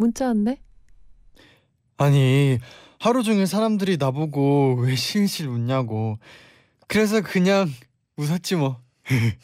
[0.00, 0.58] 문자 왔네.
[1.98, 2.58] 아니
[2.98, 6.18] 하루 종일 사람들이 나보고 왜 실실 웃냐고
[6.88, 7.70] 그래서 그냥
[8.16, 8.80] 웃었지 뭐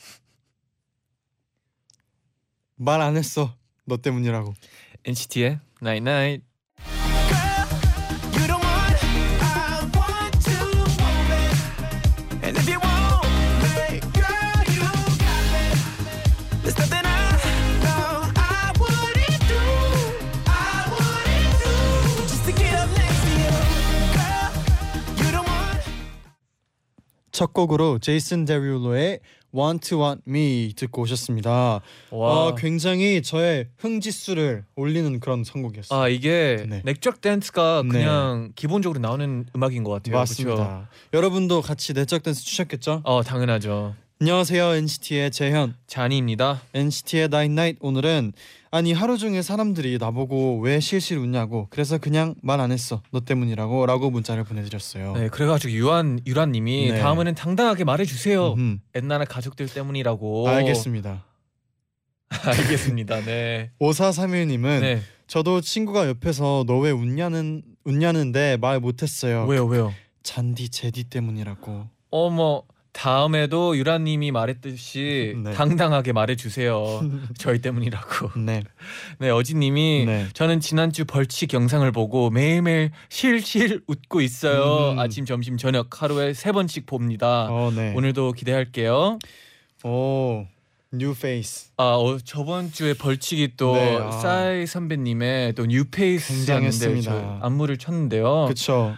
[2.77, 4.55] 말 안 했어 너 때문이라고
[5.05, 6.25] NCT의 Night Night.
[6.25, 6.46] You don't
[27.37, 29.21] 첫 곡으로 제이슨 데룰로의
[29.55, 32.47] Want to Want Me 듣고 오셨습니다 와.
[32.47, 36.81] 어, 굉장히 저의 흥지수를 올리는 그런 선곡이었어요 아 이게 네.
[36.83, 37.91] 넥적 댄스가 네.
[37.91, 40.17] 그냥 기본적으로 나오는 음악인 것 같아요.
[40.17, 42.97] 맞습니다 여러분도 같이 내적 댄스 추셨겠죠?
[42.97, 43.03] 그쵸?
[43.05, 43.95] 어 당연하죠.
[44.19, 46.63] 안녕하세요 NCT의 재현 잔이입니다.
[46.73, 48.33] NCT의 Night 오늘은
[48.71, 53.85] 아니 하루 종일 사람들이 나보고 왜 실실 웃냐고 그래서 그냥 말 안 했어 너 때문이라고
[53.85, 56.99] 라고 문자를 보내드렸어요 네 그래가지고 유한 유란님이 네.
[57.01, 58.55] 다음에는 당당하게 말해주세요.
[58.55, 58.79] 음흠.
[58.97, 60.49] 옛날에 가족들 때문이라고.
[60.49, 61.23] 알겠습니다
[62.31, 63.21] 알겠습니다.
[63.21, 63.71] 네.
[63.81, 65.03] 5431님은 네.
[65.27, 69.93] 저도 친구가 옆에서 너 왜 웃냐는 웃냐는데 말 못했어요 왜요 왜요?
[70.23, 72.63] 잔디 제디 때문이라고 어머
[72.97, 75.53] 다음에도 유란님이 말했듯이 네.
[75.53, 77.03] 당당하게 말해주세요.
[77.37, 78.41] 저희 때문이라고.
[78.41, 78.63] 네,
[79.21, 80.27] 네 어진님이 네.
[80.33, 84.93] 저는 지난주 벌칙 영상을 보고 매일매일 실실 웃고 있어요.
[84.93, 84.99] 음.
[84.99, 87.49] 아침, 점심, 저녁 하루에 세 번씩 봅니다.
[87.51, 87.93] 어, 네.
[87.95, 89.19] 오늘도 기대할게요.
[89.85, 90.47] 오
[90.93, 94.11] new face 아 어, 저번 주에 벌칙이 또 네, 아.
[94.13, 97.11] 싸이 선배님의 또 new face였는데 굉장했습니다.
[97.11, 98.47] 저 안무를 췄는데요.
[98.49, 98.97] 그쵸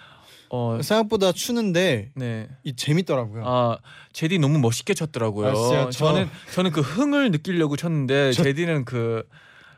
[0.51, 2.49] 어, 생각보다 추는데 네.
[2.65, 3.79] 이 재밌더라고요 아
[4.13, 5.49] 제디 너무 멋있게 췄더라고요.
[5.49, 5.55] 아?
[5.55, 9.25] 저- 저는 저는 그 흥을 느끼려고 췄는데 저- 제디는 그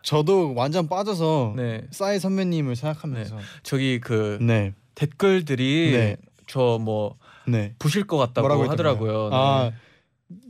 [0.03, 1.83] 저도 완전 빠져서 네.
[1.91, 6.17] 싸이 선배님을 생각하면서 저기 그 네, 댓글들이 네.
[6.47, 7.17] 저 뭐
[7.47, 7.75] 네.
[7.79, 8.71] 부실 것 같다고 하더라고요.
[8.71, 9.31] 했던가요?
[9.33, 9.71] 아,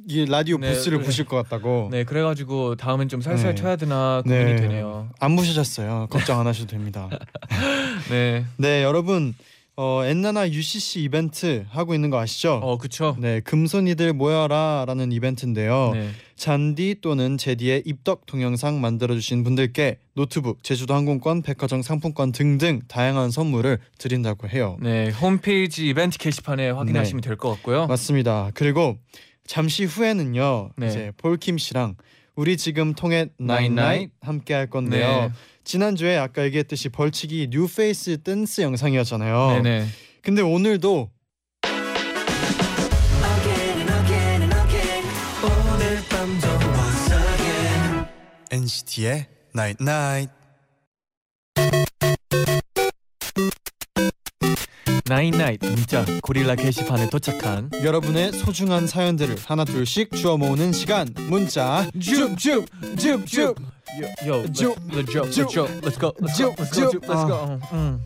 [0.09, 1.05] 이 라디오 네, 부스를 네.
[1.05, 1.89] 부실 것 같다고.
[1.91, 3.61] 네, 그래가지고 다음엔 좀 살살 네.
[3.63, 5.09] 쳐야 되나 고민이 되네요.
[5.19, 6.09] 안 부셔졌어요.
[6.11, 7.09] 걱정 안 하셔도 됩니다.
[8.11, 9.35] 네, 네, 여러분
[9.83, 12.61] 어, 엔나나 UCC 이벤트 하고 있는 거 아시죠?
[12.63, 13.17] 어 그쵸.
[13.19, 15.93] 네, 금손이들 모여라라는 이벤트인데요.
[15.95, 23.31] 네, 잔디 또는 제디의 입덕 동영상 만들어주신 분들께 노트북, 제주도 항공권, 백화점 상품권 등등 다양한
[23.31, 24.77] 선물을 드린다고 해요.
[24.83, 27.87] 네, 홈페이지 이벤트 게시판에 확인하시면 될것 같고요.
[27.87, 28.51] 맞습니다.
[28.53, 28.99] 그리고
[29.47, 30.73] 잠시 후에는요.
[30.77, 30.89] 네.
[30.89, 31.97] 이제 폴킴 씨랑
[32.35, 35.33] 우리 지금 통했나잇나잇 함께 할 건데요.
[35.71, 39.63] 네, 지난주에 아까 얘기했듯이 벌칙이 뉴페이스 댄스 영상이었잖아요.
[39.63, 39.87] 네, 네.
[40.21, 41.11] 근데 오늘도
[48.51, 50.33] NCT의 Night Night.
[55.05, 62.67] 나인나잇 문자 고릴라 게시판에 도착한 여러분의 소중한 사연들을 하나 둘씩 주워 모으는 시간 문자 줍줍
[62.97, 63.57] 줍줍
[64.25, 66.91] Yo, let's, 쭉, let's go, 쭉, let's go, let's go, let's 쭉, go, let's go,
[66.91, 67.01] 쭉.
[67.09, 67.59] let's go.
[67.73, 68.01] 음.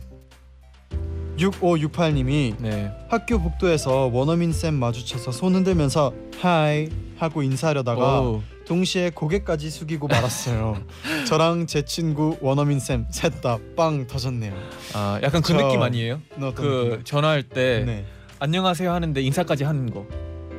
[1.37, 8.41] 6568님이 네, 학교 복도에서 원어민 쌤 마주쳐서 손 흔들면서 hi 하고 인사하려다가 오.
[8.65, 10.77] 동시에 고개까지 숙이고 말았어요.
[11.27, 14.53] 저랑 제 친구 원어민 쌤 셋 다 빵 터졌네요.
[14.93, 16.21] 아 약간 그 저- 느낌 아니에요?
[16.55, 17.03] 그 느낌?
[17.03, 18.05] 전화할 때 네.
[18.39, 20.05] 안녕하세요 하는데 인사까지 하는 거.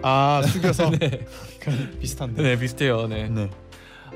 [0.02, 1.24] 아 숙여서 네,
[2.00, 2.42] 비슷한데.
[2.42, 3.08] 네 비슷해요.
[3.08, 3.28] 네.
[3.30, 3.50] 네.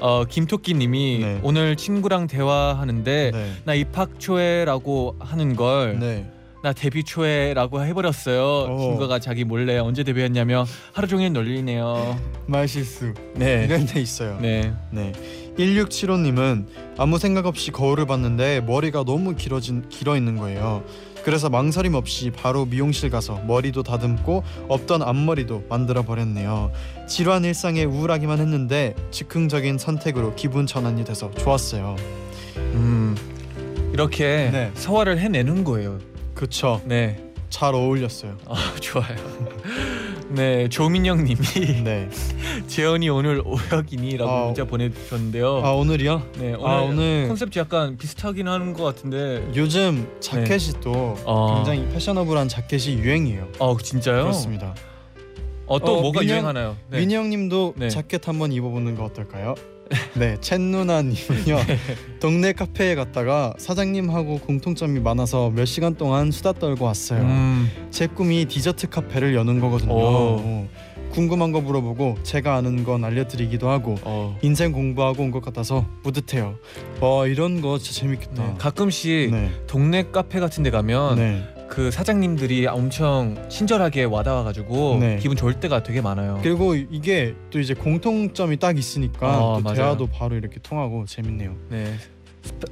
[0.01, 1.41] 어 김토끼님이 네.
[1.43, 3.53] 오늘 친구랑 대화하는데 네.
[3.65, 6.27] 나 입학 초에라고 하는 걸나 네.
[6.75, 8.43] 데뷔 초에라고 해버렸어요.
[8.43, 8.79] 어.
[8.79, 12.19] 친구가 자기 몰래 언제 데뷔했냐며 하루 종일 놀리네요.
[12.47, 13.15] 말 실수.
[13.35, 14.39] 네, 이런 데 있어요.
[14.41, 15.13] 네, 네.
[15.59, 16.67] 1675님은
[16.97, 20.83] 아무 생각 없이 거울을 봤는데 머리가 너무 길어진 길어 있는 거예요.
[21.25, 26.73] 그래서 망설임 없이 바로 미용실 가서 머리도 다듬고 없던 앞머리도 만들어 버렸네요.
[27.09, 31.97] 지루한 일상에 우울하기만 했는데 즉흥적인 선택으로 기분 전환이 돼서 좋았어요.
[32.57, 33.17] 음
[33.93, 34.71] 이렇게 네.
[34.75, 35.99] 소화를 해내는 거예요.
[36.35, 36.81] 그쵸.
[36.85, 38.37] 네, 잘 어울렸어요.
[38.47, 39.17] 아 좋아요.
[40.33, 41.37] 네, 조민영님이
[41.83, 42.09] 네.
[42.69, 45.61] 재현이 오늘 오혁이니라고 아, 문자 보내주셨는데요.
[45.65, 46.23] 아 오늘이요?
[46.39, 49.45] 네 오늘, 아, 오늘- 컨셉이 약간 비슷하긴 하는 것 같은데.
[49.57, 51.57] 요즘 자켓이 또 어.
[51.57, 53.49] 굉장히 패셔너블한 자켓이 유행이에요.
[53.59, 54.23] 어 진짜요?
[54.23, 54.75] 그렇습니다.
[55.67, 56.77] 어또 어, 뭐가 민영- 유행하나요?
[56.91, 57.01] 네.
[57.01, 57.89] 민희 형님도 네.
[57.89, 59.55] 자켓 한번 입어보는 거 어떨까요?
[60.15, 61.59] 네, 챗누나님은요
[62.21, 67.21] 동네 카페에 갔다가 사장님하고 공통점이 많아서 몇 시간 동안 수다 떨고 왔어요.
[67.23, 69.93] 음, 제 꿈이 디저트 카페를 여는 거거든요.
[69.93, 69.99] 오.
[69.99, 70.69] 어,
[71.11, 74.39] 궁금한 거 물어보고 제가 아는 건 알려드리기도 하고 어.
[74.43, 76.55] 인생 공부하고 온 것 같아서 뿌듯해요.
[77.01, 78.43] 와 이런 거 진짜 재밌겠다.
[78.47, 81.43] 네, 가끔씩 네, 동네 카페 같은 데 가면 네.
[81.71, 85.17] 그 사장님들이 엄청 친절하게 와닿아가지고 네.
[85.21, 86.41] 기분 좋을 때가 되게 많아요.
[86.43, 89.77] 그리고 이게 또 이제 공통점이 딱 있으니까 아, 또 맞아요.
[89.77, 91.55] 대화도 바로 이렇게 통하고 재밌네요.
[91.71, 91.95] 네.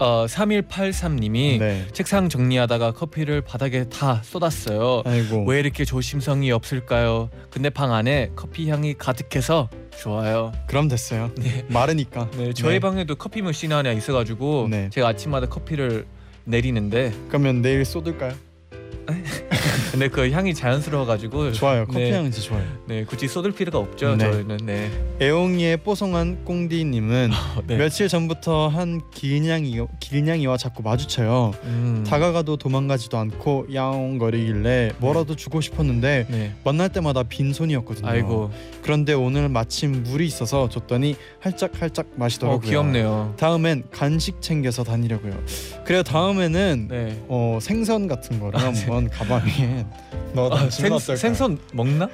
[0.00, 1.86] 어, 3183님이 네.
[1.92, 5.02] 책상 정리하다가 커피를 바닥에 다 쏟았어요.
[5.06, 5.44] 아이고.
[5.44, 7.30] 왜 이렇게 조심성이 없을까요?
[7.50, 10.52] 근데 방 안에 커피 향이 가득해서 좋아요.
[10.66, 11.30] 그럼 됐어요.
[11.36, 11.64] 네.
[11.68, 12.30] 마르니까.
[12.36, 12.80] 네, 저희 네.
[12.80, 14.90] 방에도 커피 머신 하나 있어가지고 네.
[14.90, 16.06] 제가 아침마다 커피를
[16.44, 18.32] 내리는데 그러면 내일 쏟을까요?
[19.90, 21.86] 근데 그 향이 자연스러워가지고 좋아요.
[21.86, 22.64] 커피 네, 향이 진짜 좋아요.
[22.86, 24.16] 네, 굳이 쏟을 필요가 없죠.
[24.16, 24.30] 네.
[24.30, 24.90] 저희는 네.
[25.20, 27.30] 애옹이의 뽀송한 꽁디님은
[27.66, 27.76] 네.
[27.76, 31.52] 며칠 전부터 한 길냥이 길냥이와 자꾸 마주쳐요.
[31.64, 32.04] 음.
[32.06, 36.52] 다가가도 도망가지도 않고 야옹거리길래 뭐라도 주고 싶었는데 네.
[36.64, 38.08] 만날 때마다 빈 손이었거든요.
[38.08, 38.50] 아이고,
[38.82, 42.60] 그런데 오늘 마침 물이 있어서 줬더니 할짝할짝 어, 마시더라고요.
[42.60, 43.34] 귀엽네요.
[43.38, 45.32] 다음엔 간식 챙겨서 다니려고요.
[45.84, 46.02] 그래요.
[46.02, 47.24] 다음에는 네.
[47.28, 48.80] 어, 생선 같은 거를 아, 네.
[48.80, 49.86] 한번 가방에
[50.34, 52.08] 넣어 아, 다 생, 생선 먹나?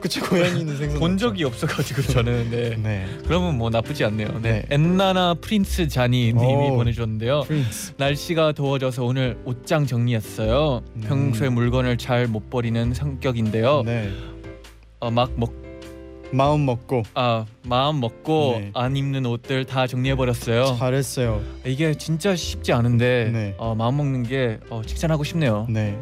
[0.00, 1.18] 그치 고양이는 생선 본.
[1.18, 2.74] 적이 없어가지고 저는 네.
[2.82, 3.06] 네.
[3.26, 4.28] 그러면 뭐 나쁘지 않네요.
[4.40, 4.52] 네.
[4.52, 4.62] 네.
[4.70, 6.76] 엔나나 프린스 자니 님이 오.
[6.76, 7.42] 보내주셨는데요.
[7.42, 7.92] 프린스.
[7.98, 10.80] 날씨가 더워져서 오늘 옷장 정리했어요.
[10.96, 11.00] 음.
[11.06, 13.82] 평소에 물건을 잘 못 버리는 성격인데요.
[13.84, 14.10] 네.
[15.00, 15.52] 어, 막 먹,
[16.32, 18.70] 마음 먹고 아 마음 먹고 네.
[18.74, 20.76] 안 입는 옷들 다 정리해 버렸어요.
[20.78, 21.42] 잘했어요.
[21.66, 23.54] 이게 진짜 쉽지 않은데 네.
[23.58, 25.66] 어, 마음 먹는 게 어, 칭찬하고 싶네요.
[25.68, 25.98] 네.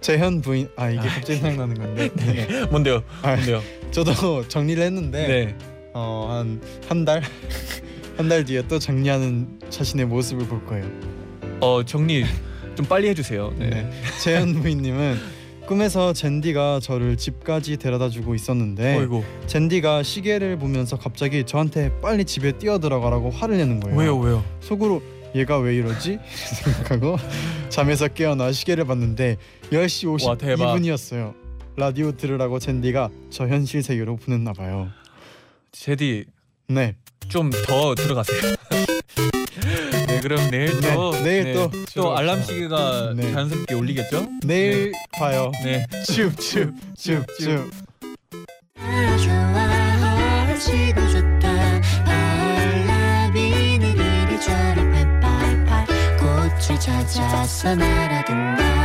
[0.00, 1.02] 재현 부인 아 이게 아.
[1.14, 2.64] 갑자기 생각나는 건데 네.
[2.70, 3.02] 뭔데요?
[3.22, 3.60] 아, 뭔데요?
[3.90, 5.56] 저도 정리를 했는데 네.
[5.92, 7.22] 어한 한 달
[8.16, 10.84] 한 달 뒤에 또 정리하는 자신의 모습을 볼 거예요.
[11.60, 12.24] 어 정리
[12.76, 13.52] 좀 빨리 해주세요.
[13.58, 13.70] 네.
[13.70, 13.90] 네.
[14.22, 15.18] 재현 부인님은
[15.68, 23.28] 꿈에서 젠디가 저를 집까지 데려다주고 있었는데 어이구 젠디가 시계를 보면서 갑자기 저한테 빨리 집에 뛰어들어가라고
[23.28, 23.98] 화를 내는 거예요.
[23.98, 24.44] 왜요 왜요?
[24.60, 25.02] 속으로
[25.34, 26.20] 얘가 왜 이러지
[26.64, 27.18] 생각하고
[27.68, 29.36] 잠에서 깨어나 시계를 봤는데
[29.70, 30.74] 10시 와, 대박.
[30.74, 31.34] 52분이었어요.
[31.76, 34.88] 라디오 들으라고 젠디가 저 현실 세계로 보냈나 봐요.
[35.72, 36.24] 제디
[36.68, 36.96] 네.
[37.28, 38.54] 좀 더 들어가세요.
[40.18, 42.16] 네 그럼 내일 네, 또 내일 또 또.
[42.16, 43.32] 알람 시계가 네.
[43.32, 44.26] 자연스럽게 울리겠죠?
[44.44, 45.52] 내일 봐요.
[45.62, 45.86] 네.
[51.12, 51.48] 좋다
[53.36, 55.86] 이리저리 팔팔팔
[56.18, 58.77] 꽃을 찾아서 날아든다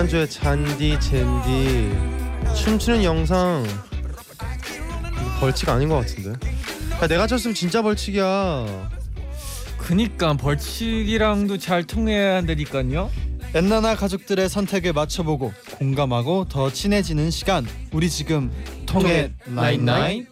[0.00, 1.90] 지난주에 잔디 젠디
[2.56, 3.62] 춤추는 영상
[5.38, 6.30] 벌칙 아닌 것 같은데
[7.02, 8.90] 야, 내가 쳤으면 진짜 벌칙이야
[9.76, 13.10] 그니까 벌칙이랑도 잘 통해야 한다니까요.
[13.54, 17.66] 엔나나 가족들의 선택을 맞춰보고 공감하고 더 친해지는 시간.
[17.92, 18.50] 우리 지금
[18.86, 20.26] 통해 나인 나인.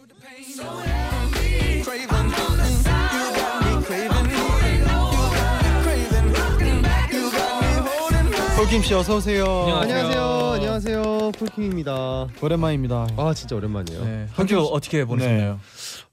[8.59, 9.45] 솔김 씨 어서 오세요.
[9.79, 10.21] 안녕하세요.
[10.55, 13.07] 안녕하세요 폴킹입니다 오랜만입니다.
[13.15, 14.27] 아 진짜 오랜만이에요 네.
[14.33, 15.61] 한주 어떻게 보내셨나요?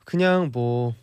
[0.05, 0.95] 그냥 뭐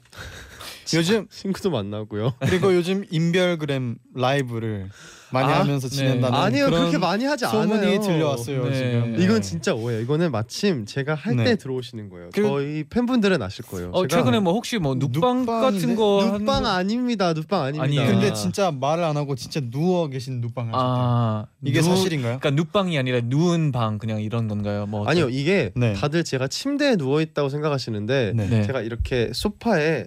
[0.95, 4.89] 요즘 친구도 만나고요 그리고 요즘 인별그램 라이브를
[5.31, 5.95] 많이 아, 하면서 네.
[5.95, 8.75] 지낸다는 아니요 그런 그렇게 많이 하지 소문이 않아요 들려왔어요 네.
[8.75, 9.15] 지금.
[9.19, 11.55] 이건 진짜 오해요 이거는 마침 제가 할때 네.
[11.55, 15.47] 들어오시는 거예요 그리고- 저희 팬분들은 아실 거예요 어 최근에 뭐 혹시 뭐 눕방?
[15.47, 18.05] 같은 거 눕방 거- 아닙니다 눕방 아닙니다 아니에요.
[18.11, 18.33] 근데 아.
[18.33, 20.81] 진짜 말을 안 하고 진짜 누워 계신 눕방 하셨대요.
[20.83, 22.37] 아 이게 누- 사실인가요?
[22.39, 24.85] 그러니까 눕방이 아니라 누운 방 그냥 이런 건가요?
[24.85, 25.93] 뭐 아니요 이게 네.
[25.93, 28.47] 다들 제가 침대에 누워 있다고 생각하시는데 네.
[28.49, 28.63] 네.
[28.67, 30.05] 제가 이렇게 소파에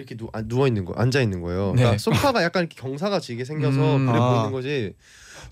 [0.00, 1.72] 이렇게 누, 아, 누워 있는 거 앉아 있는 거예요.
[1.76, 1.82] 네.
[1.82, 4.06] 그러니까 소파가 약간 이렇게 경사가 지게 생겨서 음.
[4.06, 4.30] 그래 아.
[4.34, 4.94] 보이는 거지.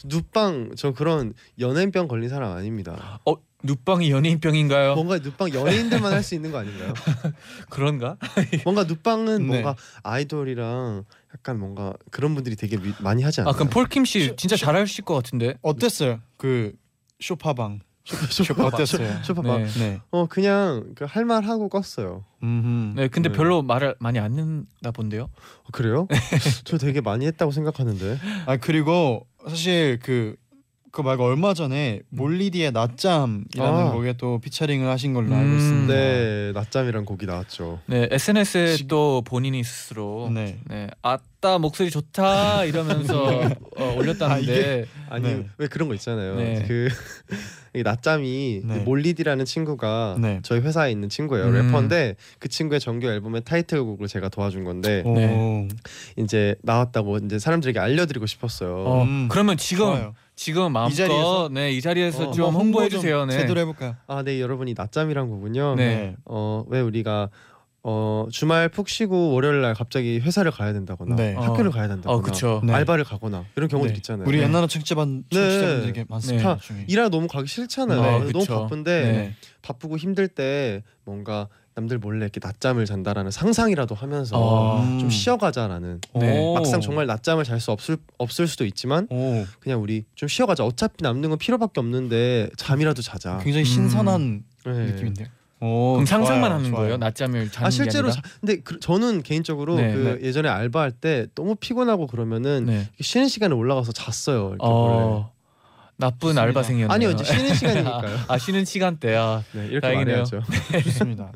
[0.04, 3.20] 눕방 저 그런 연예인병 걸린 사람 아닙니다.
[3.26, 4.94] 어 누빵이 연예인병인가요?
[4.94, 6.92] 뭔가 눕방 연예인들만 할 수 있는 거 아닌가요?
[7.70, 8.16] 그런가?
[8.64, 9.44] 뭔가 눕방은 네.
[9.44, 9.74] 뭔가
[10.04, 13.50] 아이돌이랑 약간 뭔가 그런 분들이 되게 미- 많이 하지 않나요?
[13.50, 15.54] 아 그럼 폴킴 씨 진짜 잘하실 것 같은데.
[15.62, 16.20] 어땠어요?
[16.36, 16.72] 그
[17.20, 17.80] 쇼파방
[18.30, 19.22] 쇼파 어땠어요?
[19.22, 19.64] 쇼파방.
[19.64, 19.70] 네.
[19.78, 20.00] 네.
[20.10, 22.24] 어 그냥 그 할말 하고 껐어요.
[22.42, 22.94] 음.
[22.96, 23.36] 네, 근데 네.
[23.36, 25.24] 별로 말을 많이 안 듣나 본데요.
[25.24, 26.08] 어, 그래요?
[26.64, 28.18] 저 되게 많이 했다고 생각하는데.
[28.46, 30.36] 아 그리고 사실 그
[30.98, 33.92] 그거 말고 얼마 전에 몰리디의 낮잠이라는 아.
[33.92, 35.56] 곡에 또 피처링을 하신 걸로 알고 음.
[35.56, 35.94] 있습니다.
[35.94, 37.78] 네, 낮잠이란 곡이 나왔죠.
[37.86, 40.58] 네, SNS에 또 본인이 스스로 네.
[40.66, 43.26] 네, 아따 목소리 좋다 이러면서
[43.78, 45.46] 어, 올렸다는데 아니 네.
[45.56, 46.34] 왜 그런 거 있잖아요.
[46.34, 46.64] 네.
[46.66, 46.88] 그
[47.74, 48.74] 이 낮잠이 네.
[48.74, 50.40] 그 몰리디라는 친구가 네.
[50.42, 51.46] 저희 회사에 있는 친구예요.
[51.46, 51.52] 음.
[51.52, 55.14] 래퍼인데 그 친구의 정규 앨범의 타이틀곡을 제가 도와준 건데 오.
[55.14, 55.68] 네.
[56.16, 58.74] 이제 나왔다고 이제 사람들에게 알려드리고 싶었어요.
[58.78, 59.28] 어, 음.
[59.30, 60.14] 그러면 지금 좋아요.
[60.38, 61.50] 지금 마음껏 자리에서?
[61.52, 62.30] 네, 이 자리에서 어.
[62.30, 63.26] 좀 한번 홍보해 홍보 좀 주세요.
[63.26, 63.32] 네.
[63.32, 63.96] 제대로 해볼까요?
[64.06, 65.74] 아, 네 여러분이 낮잠이란 거군요.
[65.74, 66.14] 네.
[66.24, 67.28] 어, 왜 우리가
[67.82, 71.34] 어, 주말 푹 쉬고 월요일 날 갑자기 회사를 가야 된다거나 네.
[71.34, 71.72] 학교를 어.
[71.72, 72.60] 가야 된다거나 어, 그쵸.
[72.62, 72.72] 네.
[72.72, 73.96] 알바를 가거나 이런 경우들 네.
[73.96, 74.28] 있잖아요.
[74.28, 74.44] 우리 네.
[74.44, 75.36] 옛날에 청취자분 네.
[75.36, 76.54] 청취자분들에게 많습니다.
[76.54, 76.60] 네.
[76.60, 76.84] 중에.
[76.86, 78.00] 일하러 너무 가기 싫잖아요.
[78.00, 78.62] 네, 너무 그쵸.
[78.62, 79.34] 바쁜데 네.
[79.62, 84.82] 바쁘고 힘들 때 뭔가 남들 몰래 이렇게 낮잠을 잔다라는 상상이라도 하면서 어.
[84.82, 84.98] 음.
[84.98, 86.40] 좀 쉬어가자라는 네.
[86.50, 86.52] 오.
[86.52, 91.02] 막상 정말 낮잠을 잘 수 없을 없을 수도 있지만 오 그냥 우리 좀 쉬어가자 어차피
[91.02, 94.72] 남는 건 피로밖에 없는데 잠이라도 자자 굉장히 신선한 네.
[94.72, 95.26] 느낌인데요.
[95.60, 96.82] 오, 그럼 상상만 좋아요, 하는 좋아요.
[96.82, 96.96] 거예요?
[96.98, 98.36] 낮잠을 자는 아 실제로 게 자, 아니라?
[98.40, 102.88] 근데 그, 저는 개인적으로 네, 그 예전에 알바할 때 너무 피곤하고 그러면은 네.
[103.00, 105.24] 쉬는 시간에 올라가서 잤어요 이렇게 몰래.
[105.98, 106.06] 어.
[106.06, 106.42] 나쁜 좋습니다.
[106.42, 106.94] 알바생이었네요.
[106.94, 109.44] 아니요 이제 쉬는 시간이니까요 아 쉬는 시간대야.
[109.52, 110.24] 네, 이렇게 다행이네요.
[110.24, 110.42] 말해야죠
[110.84, 111.32] 좋습니다.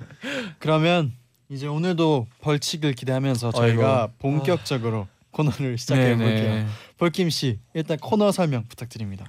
[0.58, 1.12] 그러면
[1.48, 4.12] 이제 오늘도 벌칙을 기대하면서 저희가 아이고.
[4.18, 6.66] 본격적으로 코너를 시작해 볼게요.
[6.98, 9.24] 벌킴 씨 일단 코너 설명 부탁드립니다.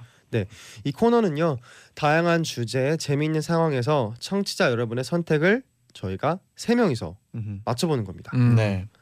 [0.83, 1.57] 이 코너는요
[1.93, 5.61] 다양한 주제 재미있는 상황에서 청취자 여러분의 선택을
[5.93, 7.59] 저희가 세 명이서 음흠.
[7.65, 8.55] 맞춰보는 겁니다 음.
[8.55, 8.99] 네, 어,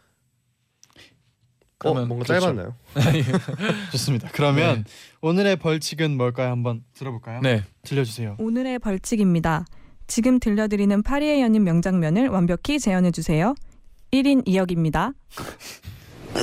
[1.82, 2.42] 그러면 뭔가 그렇죠.
[2.46, 2.76] 짧았나요?
[3.92, 4.30] 좋습니다.
[4.34, 4.86] 그러면
[5.22, 6.52] 오늘의 벌칙은 뭘까요?
[6.52, 7.42] 한번 들어볼까요?
[7.42, 7.64] 네.
[7.84, 8.36] 들려주세요.
[8.38, 9.66] 오늘의 벌칙입니다.
[10.06, 13.56] 지금 들려드리는 파리의 연인 명장면을 완벽히 재현해 주세요.
[14.14, 15.14] 1인 2역입니다.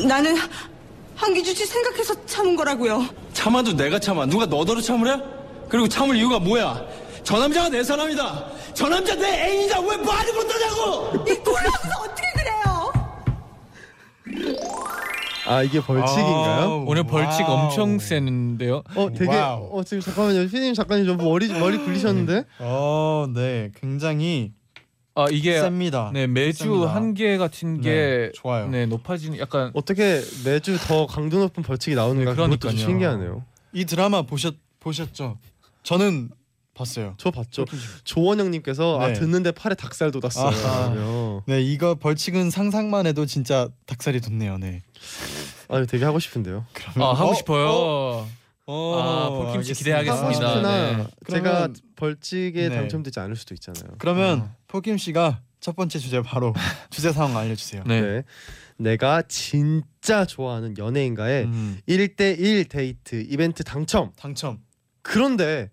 [0.08, 0.34] 나는
[1.14, 3.06] 한기주 씨 생각해서 참은 거라고요.
[3.32, 4.26] 참아도 내가 참아.
[4.26, 5.20] 누가 너더러 참으래?
[5.68, 6.84] 그리고 참을 이유가 뭐야?
[7.22, 8.46] 저 남자가 내 사람이다.
[8.74, 9.80] 저 남자 내 애인이다.
[9.82, 11.30] 왜 말을 못하냐고?
[11.30, 12.92] 이 꼴라서 어떻게 그래요?
[15.48, 16.60] 아 이게 벌칙인가요?
[16.62, 17.64] 아우, 오늘 벌칙 와우.
[17.66, 18.82] 엄청 센데요.
[18.94, 19.68] 어 되게 와우.
[19.78, 24.52] 어 지금 잠깐만요 피디님 작가님 좀 머리 머리 굴리셨는데 어, 네, 굉장히
[25.14, 26.10] 아 이게 셉니다.
[26.12, 26.94] 네 매주 셉니다.
[26.94, 28.68] 한계 같은 게 네, 좋아요.
[28.68, 32.70] 네 높아지는 약간 어떻게 매주 더 강도 높은 벌칙이 나오는가 네, 그것도.
[32.76, 35.38] 신기하네요 이 드라마 보셨 보셨죠?
[35.82, 36.30] 저는
[36.74, 37.14] 봤어요.
[37.16, 37.64] 저 봤죠
[38.04, 39.12] 조원영님께서 아 네.
[39.14, 40.90] 듣는데 팔에 닭살 돋았어요 아하.
[40.90, 41.40] 그러면.
[41.46, 44.58] 네, 이거 벌칙은 상상만 해도 진짜 닭살이 돋네요.
[44.58, 44.82] 네.
[45.68, 46.64] 아 되게 하고 싶은데요
[46.96, 48.26] 아 하고 어, 싶어요.
[48.70, 50.24] 어, 아, 폴킴 씨 기대하겠습니다.
[50.26, 51.06] 하고 싶으나 네.
[51.30, 52.74] 제가 벌칙에 네.
[52.76, 54.54] 당첨되지 않을 수도 있잖아요 그러면 어.
[54.66, 56.52] 폴킴 씨가 첫 번째 주제 바로
[56.90, 57.82] 주제 상황 알려주세요.
[57.86, 58.00] 네.
[58.00, 58.22] 네.
[58.76, 64.12] 내가 진짜 좋아하는 연예인과의 음, 1대1 데이트 이벤트 당첨.
[64.16, 64.58] 당첨.
[65.02, 65.70] 그런데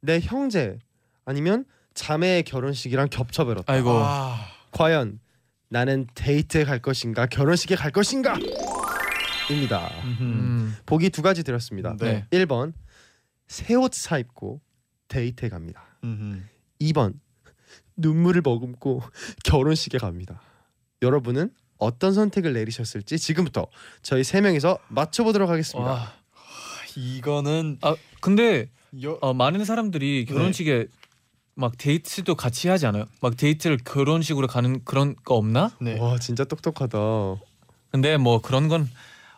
[0.00, 0.78] 내 형제
[1.24, 3.70] 아니면 자매의 결혼식이랑 겹쳐버렸다.
[3.70, 4.38] 아이고 아,
[4.70, 5.18] 과연
[5.68, 8.36] 나는 데이트에 갈 것인가 결혼식에 갈 것인가?
[9.50, 9.88] 입니다.
[10.20, 11.96] 음, 보기 두 가지 드렸습니다.
[11.98, 12.26] 네.
[12.30, 12.72] 1번
[13.48, 14.60] 새 옷 사 입고
[15.08, 15.82] 데이트에 갑니다.
[16.04, 16.40] 음흠.
[16.80, 17.14] 2번
[17.96, 19.02] 눈물을 머금고
[19.44, 20.40] 결혼식에 갑니다.
[21.02, 23.66] 여러분은 어떤 선택을 내리셨을지 지금부터
[24.02, 25.90] 저희 세 명이서 맞춰보도록 하겠습니다.
[25.90, 26.12] 와.
[26.96, 28.70] 이거는 아 근데
[29.02, 30.86] 여, 어, 많은 사람들이 결혼식에
[31.54, 33.04] 막 데이트도 같이 하지 않아요?
[33.20, 35.70] 막 데이트를 결혼식으로 가는 그런 거 없나?
[35.80, 35.98] 네.
[36.00, 36.98] 와 진짜 똑똑하다.
[37.90, 38.88] 근데 뭐 그런 건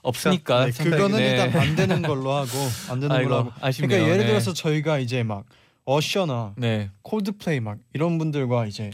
[0.09, 1.31] 없으니까 네, 생각이- 그거는 네.
[1.31, 2.49] 일단 안 되는 걸로 하고
[2.91, 3.53] 안 되는 아이고, 걸로 하고.
[3.61, 3.89] 아쉽네요.
[3.89, 4.31] 그러니까 예를 네.
[4.31, 5.45] 들어서 저희가 이제 막
[5.85, 6.91] 어셔나 네.
[7.03, 8.91] 콜드플레이 막 이런 분들과 이제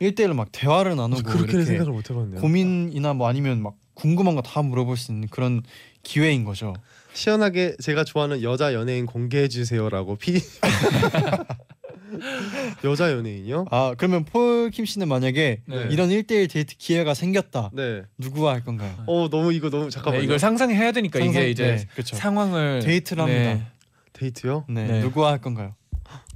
[0.00, 2.40] 1대1로 막 대화를 나누고 이렇게 생각을 못 해봤네요.
[2.40, 5.62] 고민이나 뭐 아니면 막 궁금한 거 다 물어볼 수 있는 그런
[6.02, 6.74] 기회인 거죠.
[7.14, 10.40] 시원하게 제가 좋아하는 여자 연예인 공개해 주세요라고 피
[12.84, 13.66] 여자 연예인이요?
[13.70, 15.86] 아 그러면 폴킴 씨는 만약에 네.
[15.90, 17.70] 이런 1대1 데이트 기회가 생겼다.
[17.72, 18.02] 네.
[18.18, 18.94] 누구와 할 건가요?
[19.06, 20.20] 어 너무 이거 너무 잠깐만요.
[20.20, 22.16] 네, 이걸 상상해야 되니까 상상- 이게 이제 네, 그쵸.
[22.16, 23.46] 상황을 데이트를 네.
[23.48, 23.70] 합니다.
[24.12, 24.64] 데이트요?
[24.68, 25.00] 네, 네.
[25.00, 25.74] 누구와 할 건가요?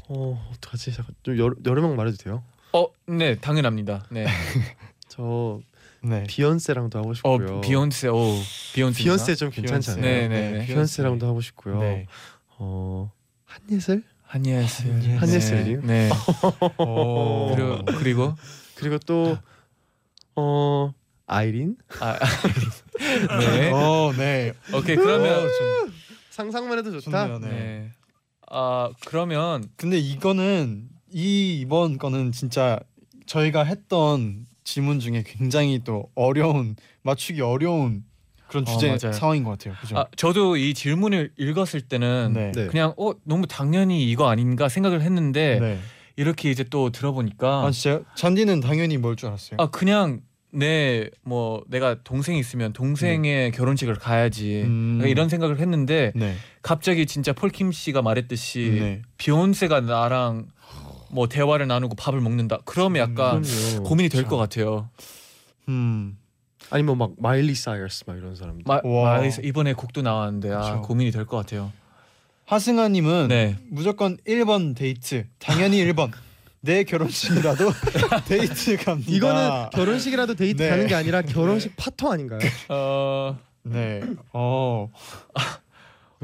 [0.09, 0.93] 어 어떡하지?
[0.93, 2.43] 잠깐 좀 여러, 여러 명 말해도 돼요?
[2.73, 4.07] 어, 네, 당연합니다.
[4.11, 4.27] 네.
[5.09, 5.61] 저
[6.03, 6.25] 네.
[6.29, 7.59] 비욘세랑도 하고 싶고요.
[7.59, 8.09] 어, 비욘세.
[8.09, 8.35] 오,
[8.75, 9.03] 비욘세.
[9.03, 10.03] 비욘세 좀 괜찮잖아요.
[10.03, 10.67] 네, 네, 네.
[10.67, 11.81] 비욘세랑도 하고 싶고요.
[11.81, 12.07] 네.
[12.59, 13.11] 어
[13.45, 14.03] 한예슬?
[14.29, 15.19] 한예슬.
[15.19, 15.81] 한예슬이요?
[15.83, 16.11] 네.
[16.79, 17.49] 오.
[17.57, 18.35] 그리고 그리고
[18.77, 19.39] 그리고 또
[20.41, 20.95] 어
[21.27, 22.17] 아이린 아
[23.41, 23.71] 네.
[23.73, 24.53] 어, 네.
[24.73, 25.93] 오케이 그러면 어, 좀
[26.31, 27.27] 상상만 해도 좋다.
[27.27, 27.39] 좋네요.
[27.41, 27.49] 네.
[27.49, 27.91] 네.
[28.49, 32.79] 아 그러면 근데 이거는 이 이번 거는 진짜
[33.27, 38.05] 저희가 했던 질문 중에 굉장히 또 어려운 맞추기 어려운
[38.49, 39.13] 그런 어, 주제 맞아요.
[39.13, 39.75] 상황인 것 같아요.
[39.81, 39.99] 그죠?
[39.99, 42.53] 아 저도 이 질문을 읽었을 때는 네.
[42.53, 42.67] 네.
[42.67, 45.79] 그냥 어 너무 당연히 이거 아닌가 생각을 했는데 네.
[46.17, 49.57] 이렇게 이제 또 들어보니까 아 진짜 잔디는 당연히 뭘 줄 알았어요.
[49.61, 55.03] 아 그냥 내 뭐 내가 동생이 있으면 동생의 결혼식을 가야지 음.
[55.07, 56.35] 이런 생각을 했는데 네.
[56.63, 59.03] 갑자기 진짜 폴킴 씨가 말했듯이 네.
[59.19, 60.47] 비욘세가 나랑
[61.11, 63.83] 뭐 대화를 나누고 밥을 먹는다 그러면 약간 그럼요.
[63.85, 64.89] 고민이 될 것 같아요.
[65.69, 66.17] 음.
[66.71, 68.65] 아니면 막 마일리 사이러스 막 이런 사람들.
[68.67, 69.19] 마, 와.
[69.19, 70.83] 마이스 이번에 곡도 나왔는데 아 그쵸.
[70.83, 71.73] 고민이 될 것 같아요.
[72.47, 73.57] 하승아님은 네.
[73.69, 75.27] 무조건 1번 데이트.
[75.39, 76.11] 당연히 1번.
[76.61, 77.71] 내 결혼식이라도
[78.27, 79.11] 데이트 갑니다.
[79.13, 80.69] 이거는 결혼식이라도 데이트 네.
[80.71, 82.41] 가는 게 아니라 결혼식 파토 아닌가요?
[82.69, 84.01] 어, 네.
[84.33, 84.91] 어.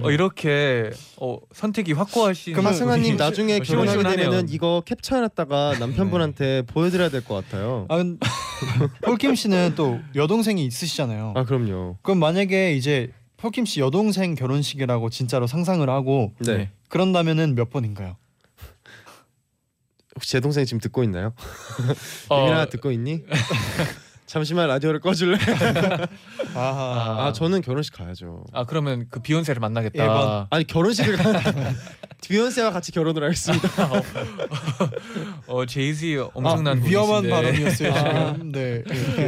[0.02, 4.30] 어 이렇게 어, 선택이 확고하신 그러면 하승아님 우리 나중에 시- 결혼하게 시원시원하네요.
[4.30, 7.86] 되면은 이거 캡처해놨다가 남편분한테 보여드려야 될 것 같아요.
[7.88, 8.18] 아, 근-
[9.02, 11.34] 폴킴 씨는 또 여동생이 있으시잖아요.
[11.36, 11.98] 아 그럼요.
[12.02, 16.70] 그럼 만약에 이제 폴킴 씨 여동생 결혼식이라고 진짜로 상상을 하고 네.
[16.88, 18.16] 그런다면은 몇 번인가요?
[20.16, 21.34] 혹시 제 동생이 지금 듣고 있나요?
[22.30, 23.22] 어, 유민아 듣고 있니?
[24.26, 25.36] 잠시만 라디오를 꺼줄래?
[26.56, 27.26] 아하.
[27.26, 28.44] 아 저는 결혼식 가야죠.
[28.52, 30.02] 아 그러면 그 비욘세를 만나겠다.
[30.02, 30.46] 일본.
[30.50, 31.32] 아니 결혼식을 가
[32.26, 33.68] 비욘세와 같이 결혼을 하겠습니다.
[35.46, 37.28] 어 제이지 엄청난 아, 위험한.
[37.28, 38.32] 발언이었어요 아.
[38.32, 38.52] 지금.
[38.52, 38.82] 네.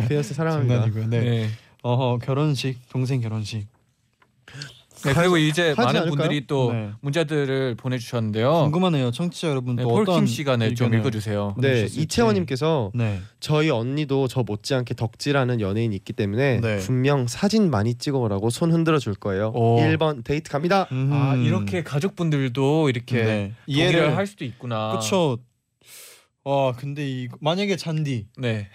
[0.09, 0.75] 비욘세 사랑합니다.
[0.77, 1.07] 장난이고요.
[1.09, 1.21] 네.
[1.21, 1.51] 네.
[1.83, 3.67] 어허 결혼식 동생 결혼식.
[5.07, 6.11] 네, 그리고 이제 많은 않을까요?
[6.11, 6.91] 분들이 또 네.
[7.01, 8.53] 문자들을 보내주셨는데요.
[8.65, 9.77] 궁금하네요, 청취자 여러분.
[9.77, 10.27] 네, 또 폴킴
[10.59, 11.55] 네, 좀 의견을- 읽어주세요.
[11.59, 11.85] 네.
[11.85, 13.21] 이채원님께서 네.
[13.41, 16.79] 저희 언니도 저 못지않게 덕질하는 연예인이 있기 때문에 네.
[16.79, 19.53] 분명 사진 많이 찍어오라고 손 흔들어 줄 거예요.
[19.55, 19.79] 오.
[19.81, 20.83] 1번 데이트 갑니다.
[20.91, 21.43] 아 음.
[21.45, 23.53] 이렇게 가족분들도 이렇게 네.
[23.67, 24.99] 이해를 할 수도 있구나.
[24.99, 25.39] 그쵸.
[26.45, 28.69] 와 근데 이 만약에 잔디 네.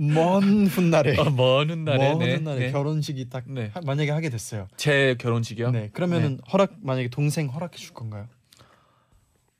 [0.00, 2.36] 먼 훗날에 어, 먼 날에 먼 네.
[2.36, 2.72] 훗날에 네.
[2.72, 3.70] 결혼식이 딱 네.
[3.74, 4.66] 하- 만약에 하게 됐어요.
[4.76, 5.70] 제 결혼식이요.
[5.72, 5.90] 네.
[5.92, 8.26] 그러면은 허락 만약에 동생 허락해 줄 건가요?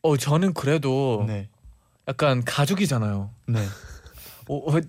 [0.02, 1.48] 어 저는 그래도 네.
[2.08, 3.30] 약간 가족이잖아요.
[3.48, 3.58] 네.
[4.48, 4.80] 어, 어,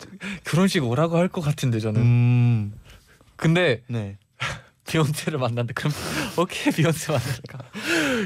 [0.46, 2.02] 결혼식 오라고 할 것 같은데 저는.
[2.02, 2.74] 음.
[3.36, 4.18] 근데 네.
[4.88, 5.74] 비욘세를 만난다.
[5.76, 5.92] 그럼
[6.38, 7.60] 오케이 비욘세 만날까?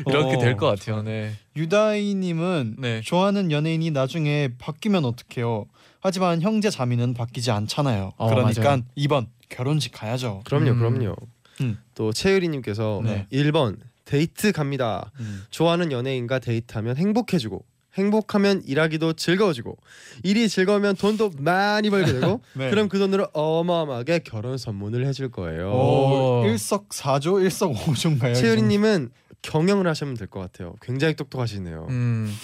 [0.08, 0.40] 이렇게 어.
[0.40, 1.02] 될것 같아요.
[1.02, 1.34] 네.
[1.56, 3.02] 유다이님은 네.
[3.02, 5.66] 좋아하는 연예인이 나중에 바뀌면 어떡해요?
[6.06, 8.14] 하지만 형제 자매는 바뀌지 않잖아요.
[8.18, 8.84] 어, 그러니까 맞아요.
[8.96, 10.42] 2번 결혼식 가야죠.
[10.46, 10.78] 그럼요, 음.
[10.78, 11.16] 그럼요.
[11.62, 11.80] 음.
[11.96, 13.26] 또 최유리님께서 네.
[13.32, 15.12] 1번 데이트 갑니다.
[15.20, 15.44] 음.
[15.50, 17.66] 좋아하는 연예인과 데이트하면 행복해지고
[17.96, 19.78] 행복하면 일하기도 즐거워지고
[20.24, 22.70] 일이 즐거우면 돈도 많이 벌게 되고 네.
[22.70, 25.72] 그럼 그 돈으로 어마어마하게 결혼 선물을 해줄 거예요.
[25.72, 26.44] 오.
[26.46, 28.34] 일석사조 일석오조인가요?
[28.36, 29.10] 최유리님은
[29.42, 30.74] 경영을 하시면 될 것 같아요.
[30.82, 31.86] 굉장히 똑똑하시네요.
[31.90, 32.36] 음.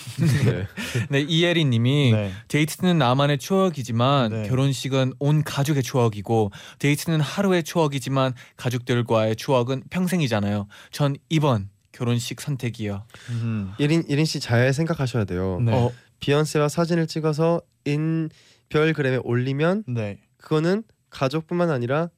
[0.46, 0.68] 네.
[1.10, 2.32] 네 이예린님이 네.
[2.48, 4.48] 데이트는 나만의 추억이지만 네.
[4.50, 10.68] 결혼식은 온 가족의 추억이고 데이트는 하루의 추억이지만 가족들과의 추억은 평생이잖아요.
[10.92, 11.70] 전 2번
[12.02, 13.04] 결혼식 선택이요.
[13.30, 13.74] 음.
[13.80, 15.60] 예린 예린 씨 잘 생각하셔야 돼요.
[15.62, 15.72] 네.
[15.72, 20.20] 어, 비욘세와 사진을 찍어서 인별그램에 올리면 네.
[20.38, 22.10] 그거는 가족뿐만 아니라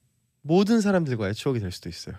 [0.41, 2.15] 모든 사람들과의 추억이 될 수도 있어요.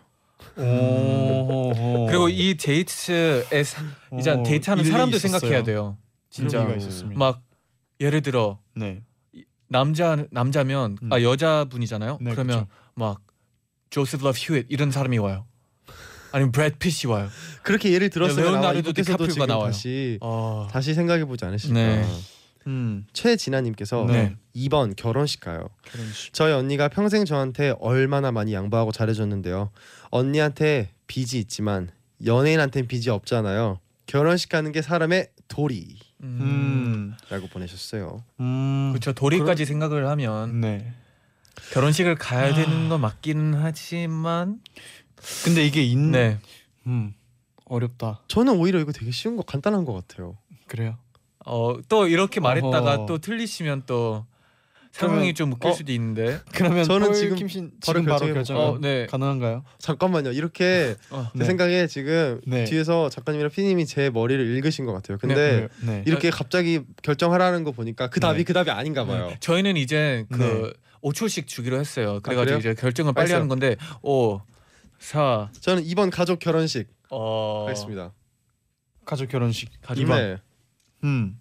[0.59, 2.05] 오.
[2.09, 3.83] 그리고 이 데이트에 사-
[4.19, 5.19] 이제 어, 데이트하는 있었어요.
[5.19, 5.97] 생각해야 돼요.
[6.29, 6.67] 진짜.
[7.15, 7.41] 막
[8.01, 9.03] 예를 들어 네.
[9.69, 11.11] 남자 남자면 음.
[11.11, 12.19] 아 여자분이잖아요.
[12.21, 12.69] 네, 그러면 그쵸.
[12.95, 13.23] 막
[13.89, 15.47] 조셉 러브 휴잇 이런 사람이 와요.
[16.35, 17.29] 아니면 브래드 핏이 와요.
[17.63, 19.67] 그렇게 예를 들었으면 아마 레오나르도 이분께서도 디카프리오가 지금 나와요.
[19.71, 21.75] 다시 어, 다시 생각해 보지 않으실까.
[21.75, 22.05] 네.
[22.67, 23.07] 음.
[23.13, 24.35] 최진아님께서 네.
[24.57, 25.69] 2번 결혼식 가요.
[25.85, 26.33] 결혼식.
[26.33, 29.71] 저희 언니가 평생 저한테 얼마나 많이 양보하고 잘해줬는데요.
[30.11, 31.91] 언니한테 빚이 있지만
[32.27, 33.79] 연예인한테는 빚이 없잖아요.
[34.07, 37.15] 결혼식 가는 게 사람의 도리라고 음.
[37.31, 37.49] 음.
[37.53, 38.25] 보내셨어요.
[38.41, 38.91] 음.
[38.93, 39.13] 그렇죠.
[39.13, 40.93] 도리까지 생각을 하면 네.
[41.73, 44.59] 결혼식을 가야 되는 건 맞기는 하지만
[45.45, 46.39] 근데 이게 인 네.
[46.87, 47.15] 음.
[47.67, 48.23] 어렵다.
[48.29, 50.37] 저는 오히려 이거 되게 쉬운 거 간단한 것 같아요.
[50.67, 50.97] 그래요.
[51.47, 53.07] 어, 또 이렇게 말했다가 어허.
[53.07, 54.27] 또 틀리시면 또
[54.93, 55.73] 상황이 그러면- 좀 웃길 어?
[55.75, 56.41] 수도 있는데.
[56.53, 58.35] 그러면 저는 폴 지금 킴신 바로 지금 바로?
[58.35, 59.07] 결정 어, 네.
[59.07, 59.65] 가능한가요?
[59.79, 60.31] 잠깐만요.
[60.33, 61.29] 이렇게 어.
[61.33, 61.45] 제 네.
[61.47, 62.65] 생각에 지금 네.
[62.65, 65.19] 뒤에서 작가님이랑 피디님이 제 머리를 읽으신 것 같아요.
[65.19, 65.87] 근데 네.
[65.87, 66.03] 네.
[66.07, 68.45] 이렇게 갑자기 결정하라는 거 보니까 그 답이 네.
[68.45, 69.33] 그 답이 아닌가 봐요.
[69.41, 70.73] 저희는 이제 그 네.
[71.03, 72.21] 5초씩 주기로 했어요.
[72.23, 72.59] 그래가지고 아?
[72.61, 73.37] 이제 결정을 빨리 알았어요.
[73.37, 74.41] 하는 건데 5
[75.05, 78.13] 4 저는 이번 가족 결혼식 어 하겠습니다.
[79.05, 79.71] 가족 결혼식.
[79.83, 80.17] 가족 2번.
[80.17, 80.37] 네.
[81.05, 81.39] 음.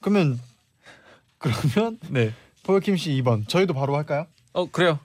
[0.00, 0.40] 그러면
[1.38, 2.32] 그러면 네.
[2.62, 3.46] 포효킴 씨 2번.
[3.48, 4.26] 저희도 바로 할까요?
[4.54, 4.98] 어 그래요.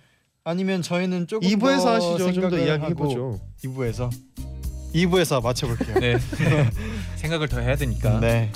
[0.45, 2.31] 아니면 저희는 조금 2부에서 더 하시죠.
[2.33, 3.39] 좀 더 이야기해 보죠.
[3.63, 4.09] 2부에서
[4.93, 5.99] 2부에서 맞춰 볼게요.
[5.99, 6.15] 네.
[7.17, 8.19] 생각을 더 해야 되니까.
[8.21, 8.51] 네.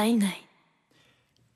[0.00, 0.34] night night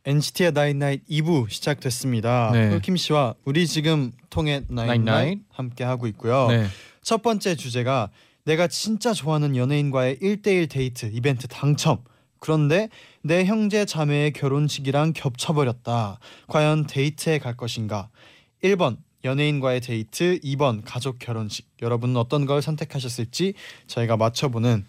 [0.04, 2.50] NCT의 night night 2부 시작됐습니다.
[2.52, 2.68] 네.
[2.68, 5.38] 폴킴 씨와 우리 지금 통했나잇나잇.
[5.48, 6.48] 함께 하고 있고요.
[6.48, 6.66] 네.
[7.00, 8.10] 첫 번째 주제가
[8.44, 12.04] 내가 진짜 좋아하는 연예인과의 1대1 데이트 이벤트 당첨.
[12.38, 12.90] 그런데
[13.22, 16.18] 내 형제 자매의 결혼식이랑 겹쳐버렸다.
[16.48, 18.10] 과연 데이트에 갈 것인가?
[18.62, 21.66] 1번 연예인과의 데이트, 2번 가족 결혼식.
[21.80, 23.54] 여러분은 어떤 걸 선택하셨을지
[23.86, 24.84] 저희가 맞춰보는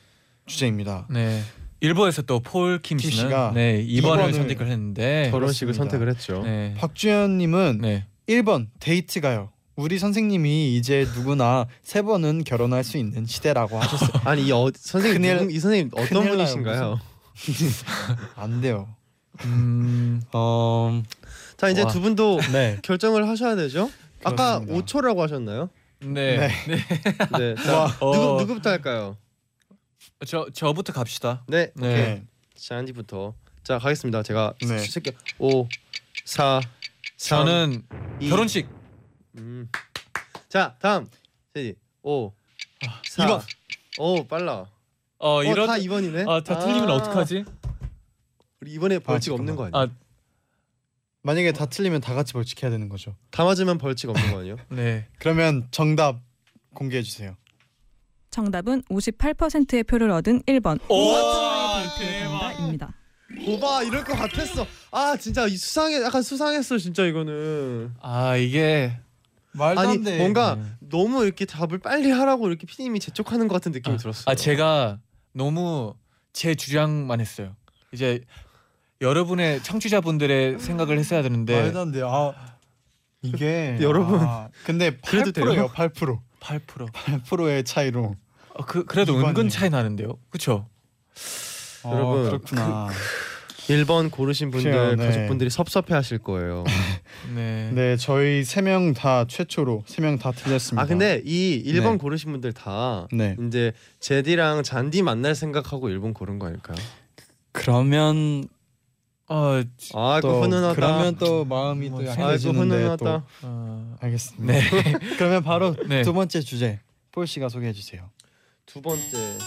[0.45, 1.07] 주제입니다.
[1.09, 1.41] 네.
[1.81, 5.77] 일부에서 또 폴킴 킴 씨는 씨가 네 2번을 이번을 선택을 했는데 결혼식을 그렇습니다.
[5.77, 6.41] 선택을 했죠.
[6.43, 6.73] 네.
[6.77, 8.05] 박주현님은 네.
[8.27, 9.49] 1번 데이트 가요.
[9.75, 14.21] 우리 선생님이 이제 누구나 세 번은 결혼할 수 있는 시대라고 하셨어요.
[14.23, 16.99] 아니 이 어, 선생님 큰일- 누군- 이 선생님 어떤 큰일 나요, 분이신가요?
[18.35, 18.87] 안 돼요.
[19.43, 20.21] 음.
[20.31, 21.03] 어,
[21.57, 21.91] 자 이제 와.
[21.91, 22.79] 두 분도 네.
[22.83, 23.91] 결정을 하셔야 되죠.
[24.23, 24.85] 아까 그렇습니다.
[24.85, 25.69] 5초라고 하셨나요?
[25.99, 26.37] 네.
[26.67, 26.77] 네.
[27.37, 27.55] 네.
[27.63, 27.87] 자, 와.
[27.91, 28.39] 누구 어.
[28.39, 29.17] 누구부터 할까요?
[30.25, 31.43] 저 저부터 갑시다.
[31.47, 31.71] 네.
[31.75, 31.87] 네.
[31.95, 32.23] 네.
[32.55, 33.33] 샤안디부터.
[33.63, 34.23] 자 가겠습니다.
[34.23, 34.77] 제가 네.
[34.79, 35.15] 쓸게요.
[35.39, 35.67] 5
[36.25, 36.61] 4
[37.17, 37.83] 3 저는
[38.19, 38.29] 이.
[38.29, 38.67] 결혼식
[39.37, 39.69] 음.
[40.49, 41.07] 자 다음
[41.53, 42.31] 세지 5
[43.09, 43.41] 4 이번.
[43.97, 44.65] 오 빨라.
[45.17, 46.27] 어 어, 이런 다 2번이네.
[46.29, 47.45] 아, 다 틀리면 어떡하지?
[48.61, 49.95] 우리 이번에 벌칙 아, 없는 거 아, 아니야?
[51.21, 53.15] 만약에 다 틀리면 다 같이 벌칙해야 되는 거죠.
[53.31, 54.57] 다 맞으면 벌칙 없는 거 아니에요?
[54.69, 55.07] 네.
[55.17, 56.19] 그러면 정답
[56.73, 57.35] 공개해 주세요.
[58.39, 60.77] 정답은 58%의 표를 얻은 1번.
[60.89, 61.13] 오,
[62.29, 62.93] 간다입니다.
[63.47, 64.67] 오바 이럴 것 같았어.
[64.91, 67.93] 아 진짜 이 수상해 약간 수상했어 진짜 이거는.
[68.01, 68.99] 아, 이게
[69.53, 70.17] 말도 아니 안 돼.
[70.17, 70.63] 뭔가 네.
[70.81, 74.25] 너무 이렇게 답을 빨리 하라고 이렇게 피디님이 재촉하는 것 같은 느낌이 아, 들었어요.
[74.27, 74.99] 아, 제가
[75.31, 75.95] 너무
[76.33, 77.55] 제 주장만 했어요.
[77.93, 78.19] 이제
[78.99, 82.01] 여러분의 청취자분들의 생각을 했어야 되는데 말도 안 돼.
[82.03, 82.33] 아
[83.21, 84.19] 이게 여러분.
[84.19, 85.67] 아, 근데 그래도 8%예요.
[85.69, 86.19] 8%.
[86.41, 86.91] 8%.
[86.91, 88.15] 8%의 차이로.
[88.57, 89.27] 어, 그 그래도 이번이.
[89.29, 90.17] 은근 차이 나는데요.
[90.29, 90.67] 그렇죠?
[91.85, 92.87] 여러분, 어, 그렇구나.
[93.67, 95.05] 1번 고르신 분들 그래요, 네.
[95.07, 96.63] 가족분들이 섭섭해하실 거예요.
[97.35, 97.71] 네.
[97.73, 100.81] 네, 저희 세 명 다 최초로 세 명 다 틀렸습니다.
[100.83, 101.97] 아 근데 이 1번 네.
[101.97, 103.35] 고르신 분들 다 네.
[103.47, 106.77] 이제 제디랑 잔디 만날 생각하고 1번 고른 거 아닐까요?
[107.51, 108.47] 그러면
[109.27, 109.61] 어,
[109.95, 110.75] 아이고 또 훈훈하다.
[110.75, 113.23] 그러면 또 마음이 뭐 또 약해지는데 또 훈훈하다.
[113.43, 114.53] 어, 알겠습니다.
[114.53, 114.61] 네.
[115.17, 116.03] 그러면 바로 네.
[116.03, 116.79] 두 번째 주제
[117.11, 118.11] 폴 씨가 소개해 주세요.
[118.65, 119.37] 두 번째.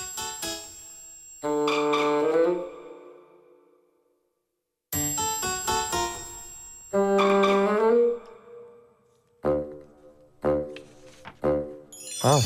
[12.23, 12.39] 아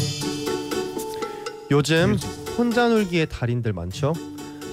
[1.70, 2.16] 요즘
[2.58, 4.12] 혼자 놀기에 달인들 많죠.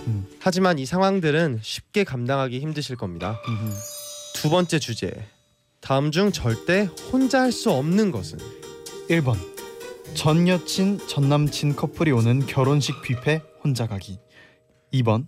[0.08, 0.28] 음.
[0.40, 3.40] 하지만 이 상황들은 쉽게 감당하기 힘드실 겁니다.
[4.36, 5.12] 두 번째 주제.
[5.82, 8.38] 다음 중 절대 혼자 할 수 없는 것은
[9.10, 9.38] 1번
[10.14, 14.20] 전 여친 전 남친 커플이 오는 결혼식 뷔페 혼자 가기.
[14.94, 15.28] 2번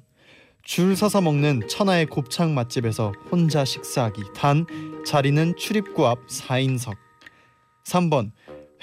[0.63, 4.21] 줄 서서 먹는 천하의 곱창 맛집에서 혼자 식사하기.
[4.35, 4.65] 단
[5.05, 6.95] 자리는 출입구 앞 4인석.
[7.85, 8.31] 3번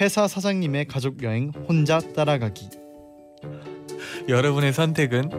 [0.01, 2.69] 회사 사장님의 가족 여행 혼자 따라가기.
[4.29, 5.31] 여러분의 선택은?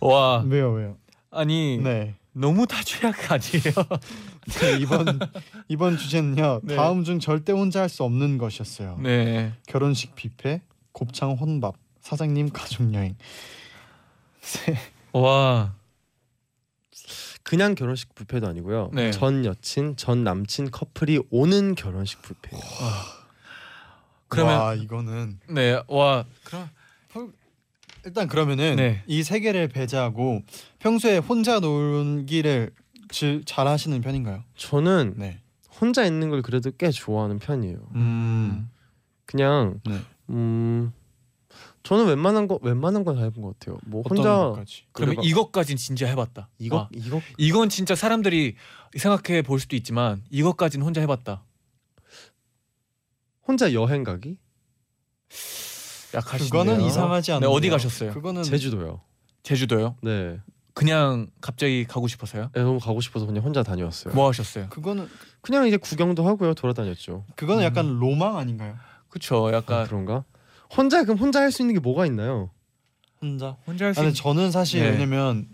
[0.00, 0.42] 와.
[0.46, 0.96] 왜요 왜요?
[1.30, 2.14] 아니 네.
[2.32, 3.72] 너무 다 최악 아니에요?
[4.46, 5.18] 네, 이번
[5.68, 6.76] 이번 주제는요 네.
[6.76, 9.52] 다음 중 절대 혼자 할 수 없는 것이었어요 네.
[9.66, 10.60] 결혼식 뷔페
[10.92, 13.16] 곱창 혼밥 사장님 가족 여행
[14.40, 14.76] 세-
[15.12, 15.74] 와.
[17.44, 18.90] 그냥 결혼식 뷔페도 아니고요.
[18.94, 19.10] 네.
[19.10, 22.56] 전 여친, 전 남친 커플이 오는 결혼식 뷔페.
[24.28, 25.80] 그러면 와 이거는 네.
[25.88, 26.24] 와.
[27.10, 27.32] 그럼
[28.06, 29.02] 일단 그러면은 네.
[29.06, 30.42] 이세 개를 배제하고
[30.78, 32.70] 평소에 혼자 놀기를
[33.12, 34.42] 지- 잘 하시는 편인가요?
[34.56, 35.40] 저는 네.
[35.80, 37.78] 혼자 있는 걸 그래도 꽤 좋아하는 편이에요.
[37.94, 38.68] 음.
[39.26, 40.00] 그냥 네.
[40.30, 40.92] 음
[41.82, 43.78] 저는 웬만한 거 웬만한 건 다 해본 것 같아요.
[43.86, 44.52] 뭐 혼자?
[44.92, 46.48] 그러면 이것까진 진짜 해봤다.
[46.58, 48.56] 이거 아, 이거 이건 진짜 사람들이
[48.96, 51.42] 생각해 볼 수도 있지만 이것까진 혼자 해봤다.
[53.46, 54.38] 혼자 여행 가기?
[56.14, 56.50] 약하시네요.
[56.50, 57.48] 그거는 이상하지 않아요.
[57.50, 58.12] 네, 어디 가셨어요?
[58.12, 59.00] 그거는 제주도요.
[59.42, 59.96] 제주도요?
[60.02, 60.38] 네.
[60.74, 62.50] 그냥 갑자기 가고 싶어서요?
[62.54, 64.14] 네, 너무 가고 싶어서 그냥 혼자 다녀왔어요.
[64.14, 64.68] 뭐 하셨어요?
[64.70, 65.08] 그거는
[65.42, 67.24] 그냥 이제 구경도 하고요, 돌아다녔죠.
[67.36, 68.00] 그거는 약간 음.
[68.00, 68.76] 로망 아닌가요?
[69.08, 70.24] 그쵸 아, 약간 그런가?
[70.74, 72.50] 혼자 그럼 혼자 할 수 있는 게 뭐가 있나요?
[73.20, 73.56] 혼자.
[73.66, 74.90] 혼자 할 수 아니 있는 저는 사실 네.
[74.90, 75.46] 왜냐면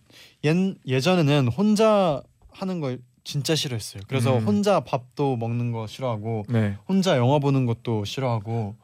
[0.44, 0.54] 옛
[0.86, 4.02] 예전에는 혼자 하는 걸 진짜 싫어했어요.
[4.06, 4.46] 그래서 음.
[4.46, 6.76] 혼자 밥도 먹는 거 싫어하고 네.
[6.88, 8.76] 혼자 영화 보는 것도 싫어하고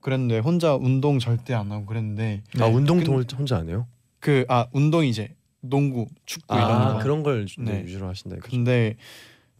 [0.00, 2.72] 그랬는데 혼자 운동 절대 안 하고 그랬는데 아 네.
[2.72, 3.86] 운동 근- 동 혼자 안 해요?
[4.20, 5.34] 그 아 운동 이제
[5.68, 6.98] 농구, 축구 이런 아 거.
[7.00, 7.82] 그런 걸 주- 네.
[7.84, 8.36] 위주로 하신다.
[8.42, 8.96] 근데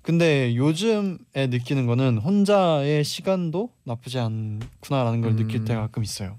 [0.02, 5.36] 근데 요즘에 느끼는 거는 혼자의 시간도 나쁘지 않구나라는 걸 음.
[5.36, 6.36] 느낄 때가 가끔 있어요.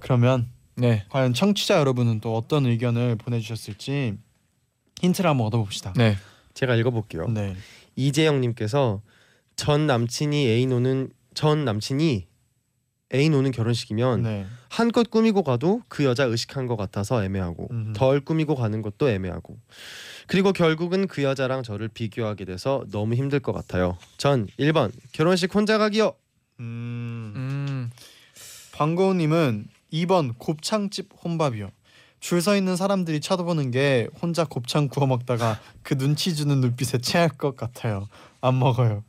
[0.00, 1.04] 그러면 네.
[1.08, 4.18] 과연 청취자 여러분은 또 어떤 의견을 보내주셨을지
[5.00, 5.94] 힌트를 한번 얻어봅시다.
[5.96, 6.16] 네.
[6.52, 7.28] 제가 읽어볼게요.
[7.28, 7.56] 네.
[7.96, 9.00] 이재영님께서
[9.56, 12.26] 전 남친이 애인 오는 전 남친이
[13.14, 14.46] 애인 오는 결혼식이면 네.
[14.68, 17.92] 한껏 꾸미고 가도 그 여자 의식한 것 같아서 애매하고 음흠.
[17.94, 19.56] 덜 꾸미고 가는 것도 애매하고
[20.26, 23.96] 그리고 결국은 그 여자랑 저를 비교하게 돼서 너무 힘들 것 같아요.
[24.16, 26.14] 전 1번 결혼식 혼자 가기요.
[26.58, 27.32] 음.
[27.36, 27.90] 음.
[28.72, 31.70] 방고우님은 2번 곱창집 혼밥이요.
[32.20, 37.28] 줄 서 있는 사람들이 쳐다보는 게 혼자 곱창 구워 먹다가 그 눈치 주는 눈빛에 체할
[37.28, 38.08] 것 같아요.
[38.40, 39.04] 안 먹어요.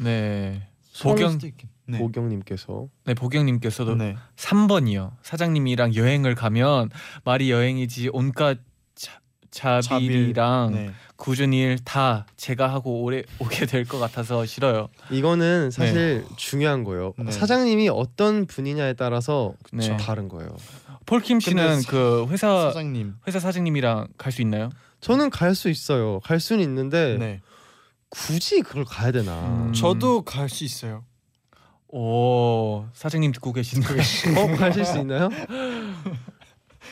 [0.00, 0.66] 네.
[1.46, 1.68] 있긴.
[1.86, 1.98] 네.
[1.98, 4.16] 보경님께서 네 보경님께서도 네.
[4.36, 5.12] 3번이요.
[5.22, 6.90] 사장님이랑 여행을 가면
[7.24, 8.58] 말이 여행이지 온갖
[9.50, 10.90] 자, 자비랑 네.
[11.16, 14.88] 굳은 일다 제가 하고 오래 오게 될 것 같아서 싫어요.
[15.10, 17.12] 이거는 사실 중요한 거예요.
[17.18, 17.30] 네.
[17.30, 19.94] 사장님이 어떤 분이냐에 따라서 네.
[19.98, 20.56] 다른 거예요.
[21.04, 23.14] 폴킴 씨는 사- 그 회사 사장님.
[23.26, 24.70] 회사 사장님이랑 갈 수 있나요?
[25.02, 26.20] 저는 갈 수 있어요.
[26.20, 27.40] 갈 수는 있는데 네.
[28.08, 29.66] 굳이 그걸 가야 되나?
[29.66, 29.72] 음.
[29.74, 31.04] 저도 갈 수 있어요.
[31.92, 33.86] 오 사장님 듣고 계신데
[34.38, 35.28] 어 가실 수 있나요?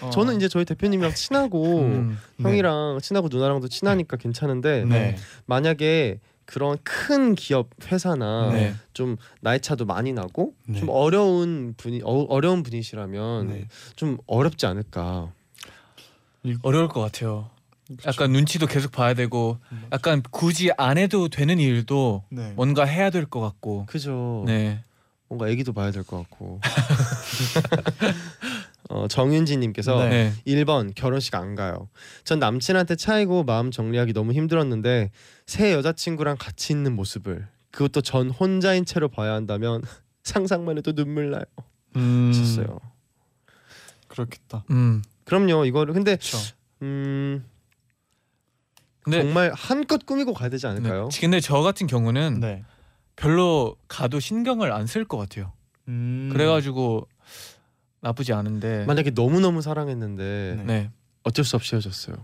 [0.03, 0.11] 어.
[0.11, 5.17] 저는 이제 저희 대표님이랑 친하고 음, 형이랑 친하고 누나랑도 친하니까 괜찮은데 네.
[5.47, 8.75] 만약에 그런 큰 기업 회사나 네.
[8.93, 10.79] 좀 나이 차도 많이 나고 네.
[10.79, 13.69] 좀 어려운 분이 어, 어려운 분이시라면 네.
[13.97, 15.33] 좀 어렵지 않을까.
[16.63, 17.51] 어려울 것 같아요.
[18.07, 19.59] 약간 눈치도 계속 봐야 되고
[19.93, 22.53] 약간 굳이 안 해도 되는 일도 네.
[22.55, 24.45] 뭔가 해야 될 것 같고 그죠.
[24.47, 24.83] 네
[25.31, 26.61] 뭔가 애기도 봐야 될 것 같고.
[28.91, 30.33] 어, 정윤지님께서 네.
[30.47, 31.89] 1번 결혼식 안 가요.
[32.25, 35.13] 전 남친한테 차이고 마음 정리하기 너무 힘들었는데
[35.47, 39.83] 새 여자친구랑 같이 있는 모습을 그것도 전 혼자인 채로 봐야 한다면
[40.25, 41.45] 상상만 해도 눈물 나요.
[41.95, 42.81] 음, 하셨어요.
[44.09, 44.65] 그렇겠다.
[44.71, 45.65] 음 그럼요.
[45.67, 46.39] 이거를 근데 그렇죠.
[46.83, 47.45] 음
[49.03, 51.09] 근데 정말 한껏 꾸미고 가야 되지 않을까요?
[51.13, 51.21] 네.
[51.21, 52.65] 근데 저 같은 경우는 네.
[53.21, 55.53] 별로 가도 신경을 안 쓸 것 같아요.
[55.89, 56.31] 음.
[56.33, 57.07] 그래가지고
[58.01, 60.65] 나쁘지 않은데 만약에 너무 너무 사랑했는데 네.
[60.65, 60.91] 네.
[61.23, 62.17] 어쩔 수 없이 헤어졌어요.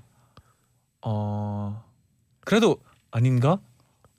[1.02, 1.84] 어
[2.40, 2.78] 그래도
[3.10, 3.58] 아닌가?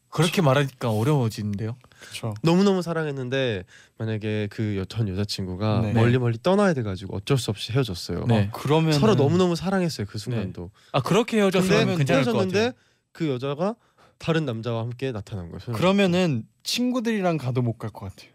[0.10, 1.76] 그렇게 말하니까 어려워지는데요.
[2.00, 2.34] 그렇죠.
[2.44, 3.64] 너무 너무 사랑했는데
[3.98, 5.94] 만약에 그 전 여자친구가 네.
[5.94, 8.26] 멀리 멀리 떠나야 돼가지고 어쩔 수 없이 헤어졌어요.
[8.28, 8.50] 네.
[8.54, 10.70] 그러면 서로 너무 너무 사랑했어요 그 순간도.
[10.92, 12.72] 아 그렇게 헤어졌으면 괜찮을 것 같아요.
[13.12, 13.76] 그 여자가
[14.18, 15.60] 다른 남자와 함께 나타난 거예요.
[15.60, 18.32] 손을 그러면은 친구들이랑 가도 못 갈 것 같아요.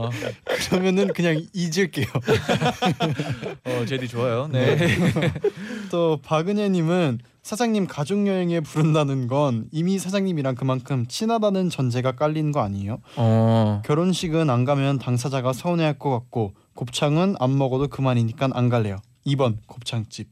[0.00, 0.10] 어,
[0.68, 2.06] 그러면은 그냥 잊을게요.
[3.64, 4.48] 어 제디 좋아요.
[4.48, 4.76] 네.
[5.90, 12.98] 또 박은혜님은 사장님 가족 여행에 부른다는 건 이미 사장님이랑 그만큼 친하다는 전제가 깔린 거 아니에요?
[13.16, 18.96] 어 결혼식은 안 가면 당사자가 서운해할 것 같고 곱창은 안 먹어도 그만이니까 안 갈래요.
[19.26, 20.28] 2번 곱창집.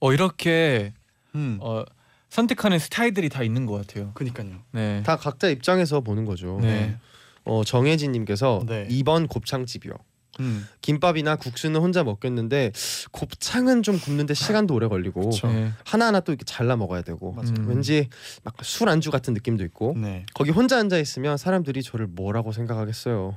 [0.00, 0.92] 어, 이렇게
[1.34, 1.58] 음.
[1.60, 1.84] 어,
[2.30, 4.12] 선택하는 스타일들이 다 있는 것 같아요.
[4.14, 4.50] 그니까요.
[4.72, 5.02] 네.
[5.04, 6.58] 다 각자 입장에서 보는 거죠.
[6.60, 6.96] 네.
[7.44, 8.88] 어, 정혜진님께서 네.
[8.88, 9.92] 2번 곱창집이요.
[10.40, 10.66] 음.
[10.80, 12.72] 김밥이나 국수는 혼자 먹겠는데
[13.12, 15.46] 곱창은 좀 굽는데 시간도 오래 걸리고 그쵸.
[15.46, 15.70] 네.
[15.84, 17.36] 하나하나 또 이렇게 잘라 먹어야 되고.
[17.38, 17.68] 음.
[17.68, 18.08] 왠지
[18.42, 20.26] 막 술 안주 같은 느낌도 있고 네.
[20.34, 23.36] 거기 혼자 앉아 있으면 사람들이 저를 뭐라고 생각하겠어요.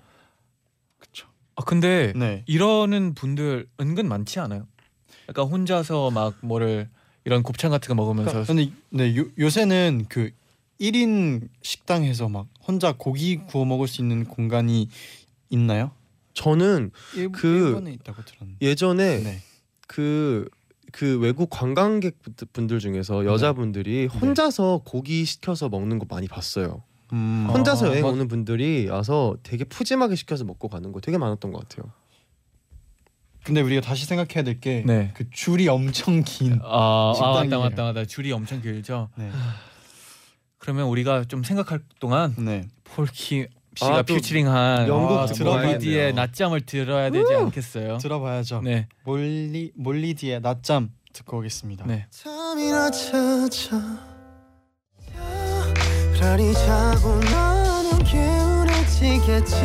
[1.56, 2.44] 아 근데 네.
[2.48, 4.68] 이러는 분들 은근 많지 않아요?
[5.30, 6.90] 약간 혼자서 막 뭐를
[7.28, 10.30] 이런 곱창 같은 거 먹으면서 근데 네 요, 요새는 그
[10.80, 14.88] 1인 식당에서 막 혼자 고기 구워 먹을 수 있는 공간이
[15.50, 15.92] 있나요?
[16.34, 18.66] 저는 일, 그- 일본에 있다고 들었는데.
[18.66, 19.42] 예전에 네.
[19.88, 20.48] 그,
[20.94, 22.16] 그 외국 관광객
[22.54, 26.82] 분들 중에서 여자분들이 혼자서 고기 시켜서 먹는 거 많이 봤어요.
[27.12, 27.48] 음.
[27.52, 31.52] 혼자서 아, 여행 맞- 오는 분들이 와서 되게 푸짐하게 시켜서 먹고 가는 거 되게 많았던
[31.52, 31.92] 것 같아요.
[33.48, 35.14] 근데 우리가 다시 생각해야 될 게 그 네.
[35.32, 36.60] 줄이 엄청 긴.
[36.64, 37.34] 아, 아.
[37.44, 39.10] 맞다 맞다 맞다 줄이 엄청 길죠.
[39.16, 39.30] 네.
[40.58, 42.68] 그러면 우리가 좀 생각할 동안 네.
[42.84, 46.14] 폴킴 씨가 아, 또 퓨처링한 영국 아, 들어봐야 몰리디의.
[46.14, 47.98] 낮잠을 들어야 되지 않겠어요?
[48.00, 48.62] 들어봐야죠.
[48.64, 51.86] 네, 몰리 몰리디의 낮잠 듣고 오겠습니다.
[51.86, 52.08] 네.
[52.10, 53.48] 잠이나 찾아
[56.18, 59.58] 차라리 자고 나면 개운해지겠지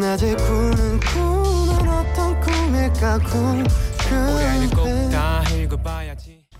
[0.00, 3.66] 낮에 꾸는 꿈은 어떤 꿈일까 궁금해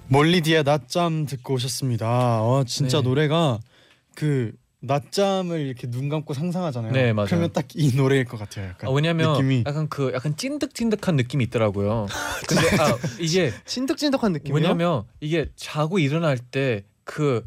[0.08, 2.42] 몰리디의 낮잠 듣고 오셨습니다.
[2.42, 3.04] 어, 진짜 네.
[3.08, 3.58] 노래가
[4.14, 6.92] 그 낮잠을 이렇게 눈 감고 상상하잖아요.
[6.92, 7.26] 네, 맞아요.
[7.26, 8.68] 그러면 딱 이 노래일 것 같아요.
[8.68, 12.06] 약간 아, 왜냐면 느낌이 약간 그 약간 찐득찐득한 느낌이 있더라고요.
[12.48, 14.54] 근데 아 이게 찐득찐득한 느낌이요?
[14.54, 17.46] 왜냐면 이게 자고 일어날 때 그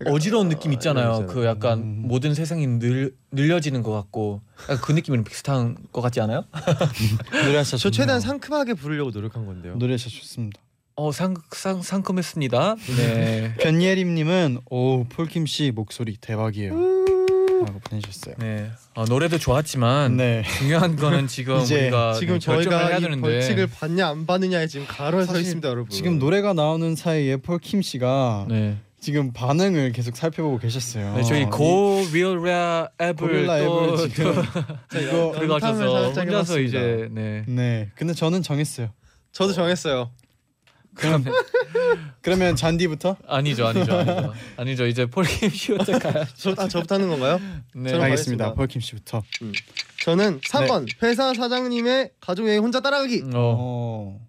[0.00, 1.26] 약간, 어지러운 느낌 어, 있잖아요.
[1.26, 2.02] 그 약간 음.
[2.06, 6.44] 모든 세상이 늘 늘려지는 것 같고 약간 그 느낌이랑 비슷한 것 같지 않아요?
[7.46, 7.90] 노래 진짜 저.
[7.90, 9.76] 최대한 상큼하게 부르려고 노력한 건데요.
[9.76, 10.60] 노래 진짜 좋습니다.
[10.96, 12.76] 어, 상, 상 상큼했습니다.
[12.96, 13.54] 네.
[13.60, 16.72] 변예림님은 오 폴킴 씨 목소리 대박이에요.
[17.66, 18.34] 라고 보내주셨어요.
[18.38, 18.70] 네.
[18.94, 20.42] 아, 노래도 좋았지만 네.
[20.58, 24.26] 중요한 거는 지금 이제 우리가 지금 네, 결정을 저희가 해야 이 되는데 벌칙을 받냐 안
[24.26, 25.90] 받느냐에 지금 가로에 서 있습니다, 여러분.
[25.90, 28.76] 지금 노래가 나오는 사이에 폴킴 씨가 네.
[29.04, 31.14] 지금 반응을 계속 살펴보고 계셨어요.
[31.14, 34.34] 네, 저희 고릴라 앱을 고릴라 또, 앱을 지금
[34.90, 36.58] 또 이거 들어가셔서 혼자서.
[36.60, 37.44] 이제 네.
[37.46, 37.90] 네.
[37.96, 38.88] 근데 저는 정했어요.
[39.30, 40.10] 저도 정했어요.
[40.94, 41.22] 그럼
[42.22, 43.18] 그러면 쟌디부터?
[43.26, 44.32] 아니죠, 아니죠, 아니죠.
[44.56, 44.86] 아니죠.
[44.86, 45.98] 이제 폴킴 씨부터.
[46.34, 47.38] 저, 아, 저부터 하는 건가요?
[47.74, 47.92] 네.
[47.92, 48.54] 알겠습니다.
[48.54, 49.22] 폴킴 씨부터.
[50.02, 53.24] 저는 3번 회사 사장님의 가족 여행 혼자 따라가기.
[53.24, 54.26] 어, 어.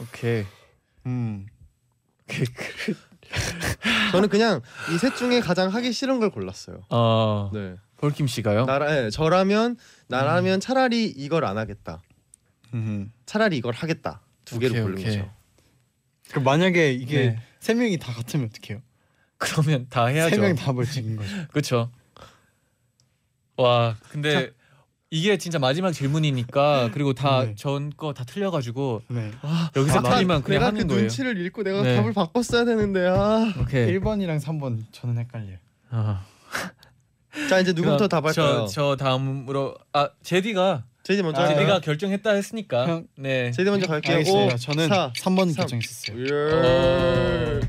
[0.00, 0.44] 오케이.
[1.06, 1.46] 음.
[4.12, 4.60] 저는 그냥
[4.92, 6.82] 이 셋 중에 가장 하기 싫은 걸 골랐어요.
[6.90, 7.76] 어, 네.
[7.98, 8.64] 폴킴 씨가요?
[8.64, 9.76] 나라 예, 저라면
[10.08, 12.02] 나라면 차라리 이걸 안 하겠다.
[12.74, 13.12] 음.
[13.26, 14.20] 차라리 이걸 하겠다.
[14.44, 15.16] 두 개를 오케이, 고른 오케이.
[15.18, 15.32] 거죠.
[16.32, 17.40] 그 만약에 이게 네.
[17.60, 18.80] 세 명이 다 같으면 어떡해요?
[19.38, 20.34] 그러면 다 해야죠.
[20.36, 21.28] 세 명 다 벌칙인 거죠.
[21.52, 21.90] 그렇죠.
[23.56, 24.50] 와, 근데
[25.12, 27.54] 이게 진짜 마지막 질문이니까 그리고 다 네.
[27.56, 29.32] 전거 다 틀려가지고 네.
[29.74, 31.00] 여기서 아, 틀리면 그냥 내가 하는 그 거예요.
[31.02, 31.96] 눈치를 읽고 내가 네.
[31.96, 33.52] 답을 바꿨어야 되는데 아.
[33.60, 33.92] 오케이.
[33.98, 35.56] 1번이랑 3번 저는 헷갈려요.
[35.90, 36.24] 아.
[37.48, 38.32] 자 이제 누구부터 답할까요?
[38.32, 41.58] 저, 저 다음으로 아 제디가 제디 먼저 아, 할까요?
[41.58, 43.50] 제디가 결정했다 했으니까 형, 네.
[43.50, 44.16] 제디 먼저 갈게요.
[44.18, 44.54] 알겠습니다.
[44.54, 45.66] 오, 저는 사, 3번 삼.
[45.66, 46.24] 결정했었어요.
[46.24, 47.60] 예.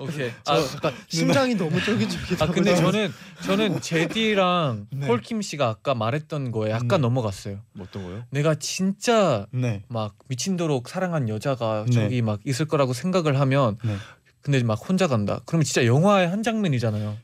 [0.00, 0.30] 오케이.
[0.44, 2.40] 저 아, 약간 심장이 너무 쫄깃쫄깃.
[2.40, 3.12] 아 근데 저는
[3.44, 5.06] 저는 제디랑 네.
[5.06, 6.98] 폴킴 씨가 아까 말했던 거에 약간 네.
[6.98, 7.60] 넘어갔어요.
[7.74, 8.24] 뭐 어떤 거요?
[8.30, 9.82] 내가 진짜 네.
[9.88, 11.92] 막 미친도록 사랑한 여자가 네.
[11.92, 13.96] 저기 막 있을 거라고 생각을 하면 네.
[14.40, 15.40] 근데 막 혼자 간다.
[15.44, 17.18] 그러면 진짜 영화의 한 장면이잖아요.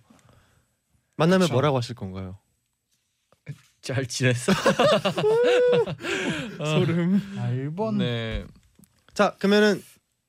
[1.17, 1.55] 만나면 그쵸.
[1.55, 2.39] 뭐라고 하실 건가요?
[3.81, 4.53] 잘 지냈어?
[6.59, 7.23] 소름.
[7.39, 7.97] 아 1번.
[7.97, 8.45] 네.
[9.15, 9.83] 자 그러면은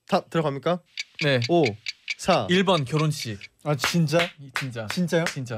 [0.08, 0.80] 답 들어갑니까?
[1.24, 1.42] 네.
[1.50, 1.64] 5,
[2.18, 2.48] 4.
[2.48, 3.40] 1번 결혼식.
[3.64, 4.20] 아 진짜?
[4.58, 4.88] 진짜.
[4.88, 5.26] 진짜요?
[5.26, 5.58] 진짜.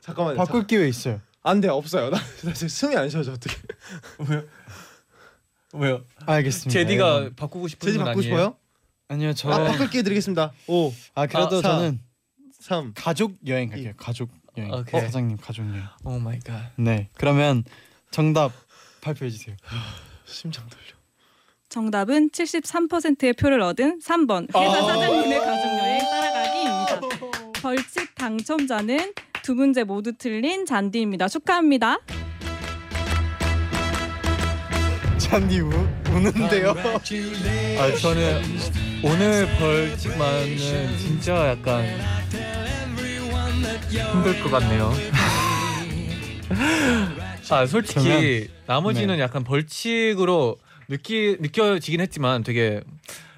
[0.00, 0.36] 잠깐만요.
[0.36, 1.20] 바꿀 기회 있어요.
[1.42, 2.10] 안 돼 없어요.
[2.10, 3.56] 나, 나 지금 숨이 안 쉬어져 어떻게?
[5.74, 6.04] 왜요?
[6.26, 6.70] 알겠습니다.
[6.72, 7.36] 재디가 1번.
[7.36, 8.34] 바꾸고 싶은 재디 건 바꾸고 아니에요?
[8.36, 8.56] 싶어요?
[9.08, 9.50] 아니요 저.
[9.50, 10.52] 아 아, 바꿀 기회 드리겠습니다.
[10.66, 11.62] 5, 그래도 아, 사.
[11.62, 12.00] 저는
[12.60, 12.92] 3.
[12.94, 13.92] 가족 여행 갈게요.
[13.96, 14.72] 가족 여행.
[14.72, 15.00] 오케이.
[15.00, 15.82] 사장님 가족 여행.
[16.04, 16.70] Oh my God.
[16.76, 17.08] 네.
[17.14, 17.64] 그러면
[18.10, 18.52] 정답
[19.00, 19.56] 발표해 주세요.
[20.26, 20.82] 심장 떨려.
[21.72, 24.82] 정답은 73%의 표를 얻은 3번 회사 아.
[24.82, 27.00] 사장님의 가족여행 따라가기입니다.
[27.62, 31.28] 벌칙 당첨자는 두 문제 모두 틀린 잔디입니다.
[31.28, 31.98] 축하합니다.
[35.16, 35.70] 잔디 우,
[36.10, 36.74] 우는데요.
[37.78, 38.42] 아 저는
[39.02, 40.58] 오늘 벌칙만은
[40.98, 41.86] 진짜 약간
[43.88, 44.92] 힘들 것 같네요.
[47.48, 49.22] 아 솔직히 나머지는 네.
[49.22, 50.58] 약간 벌칙으로
[50.88, 52.82] 느끼 느껴지긴 했지만 되게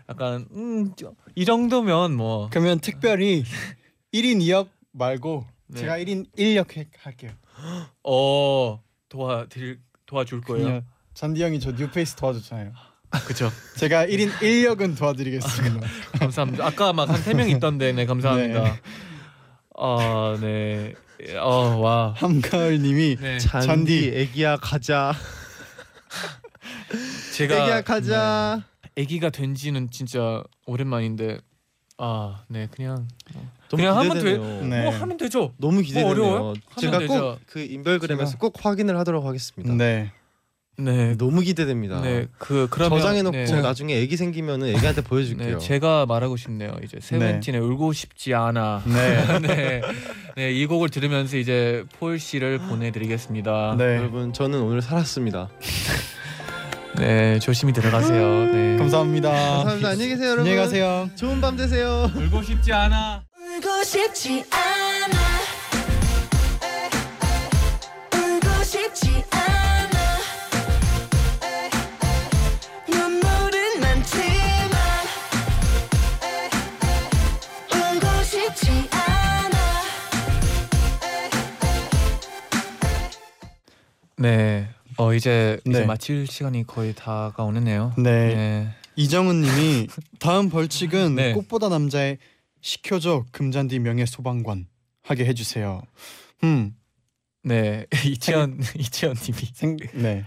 [0.08, 3.44] 약간 음이 정도면 뭐 그러면 특별히
[4.12, 5.80] 1인 2역 말고 네.
[5.80, 7.30] 제가 1인 1역 해, 할게요.
[8.04, 10.64] 어 도와드릴 도와줄 거예요.
[10.66, 10.82] 그냥
[11.14, 12.72] 잔디 형이 저 뉴페이스 도와줬잖아요.
[13.24, 13.50] 그렇죠.
[13.78, 15.86] 제가 1인 1역은 도와드리겠습니다.
[16.18, 16.66] 감사합니다.
[16.66, 18.62] 아까 막 한 세 명 있던데 네 감사합니다.
[18.64, 18.80] 네.
[19.76, 20.94] 아 네.
[21.40, 22.12] 어 와.
[22.16, 23.38] 함가을님이 네.
[23.38, 24.12] 잔디, 잔디.
[24.14, 25.14] 애기야 가자.
[27.34, 28.64] 제가 애기야 가자.
[28.98, 31.38] 아기가 된지는 진짜 오랜만인데
[31.98, 33.08] 아, 네 그냥
[33.70, 34.64] 그냥 하면 기대되네요.
[34.66, 34.82] 네.
[34.84, 35.52] 뭐 하면 되죠.
[35.58, 36.10] 너무 기대되네요.
[36.10, 36.54] 어려워요?
[36.78, 36.98] 제가.
[37.06, 39.74] 꼭 그 인별그램에서 꼭 확인을 하도록 하겠습니다.
[39.74, 40.12] 네.
[40.76, 42.00] 네, 너무 기대됩니다.
[42.00, 43.60] 네, 그 그러면 저장해놓고 네.
[43.62, 45.58] 나중에 애기 생기면은 애기한테 보여줄게요.
[45.58, 46.74] 네, 제가 말하고 싶네요.
[46.82, 48.82] 이제 세븐틴의 울고 싶지 않아.
[48.84, 49.38] 네.
[49.46, 49.82] 네,
[50.36, 53.76] 네, 이 곡을 들으면서 이제 폴 씨를 보내드리겠습니다.
[53.78, 53.96] 네.
[53.98, 55.48] 여러분 저는 오늘 살았습니다.
[56.98, 58.46] 네, 조심히 들어가세요.
[58.52, 58.76] 네.
[58.76, 59.30] 감사합니다.
[59.30, 59.88] 감사합니다.
[59.88, 60.46] 안녕히 계세요, 여러분.
[60.46, 61.10] 안녕히 가세요.
[61.16, 62.10] 좋은 밤 되세요.
[62.14, 63.22] 울고 싶지 않아.
[63.36, 65.16] 울고 싶지 않아
[68.14, 70.18] 울고 싶지 않아
[72.88, 74.78] 눈물은 많지만
[77.72, 79.56] 울고 싶지 않아
[84.16, 84.68] 네,
[84.98, 85.86] 어 이제 이제 네.
[85.86, 87.94] 마칠 시간이 거의 다가오네요.
[87.98, 88.34] 네.
[88.34, 88.68] 네.
[88.96, 89.88] 이정은님이
[90.20, 91.32] 다음 벌칙은 네.
[91.32, 92.18] 꽃보다 남자의
[92.60, 94.66] 시켜줘 금잔디 명예 소방관
[95.02, 95.82] 하게 해주세요.
[96.44, 96.74] 음,
[97.42, 100.24] 네, 이치현 이치현님이 생, 네,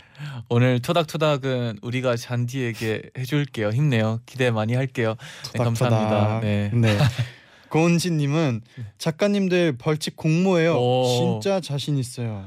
[0.50, 3.70] 오늘 토닥토닥은 우리가 잔디에게 해줄게요.
[3.70, 4.20] 힘내요.
[4.26, 5.16] 기대 많이 할게요.
[5.54, 6.40] 네, 감사합니다.
[6.42, 6.70] 네.
[6.74, 6.98] 네.
[7.70, 8.62] 고은지님은
[8.98, 10.76] 작가님들 벌칙 공모해요.
[10.76, 11.40] 오.
[11.42, 12.46] 진짜 자신 있어요.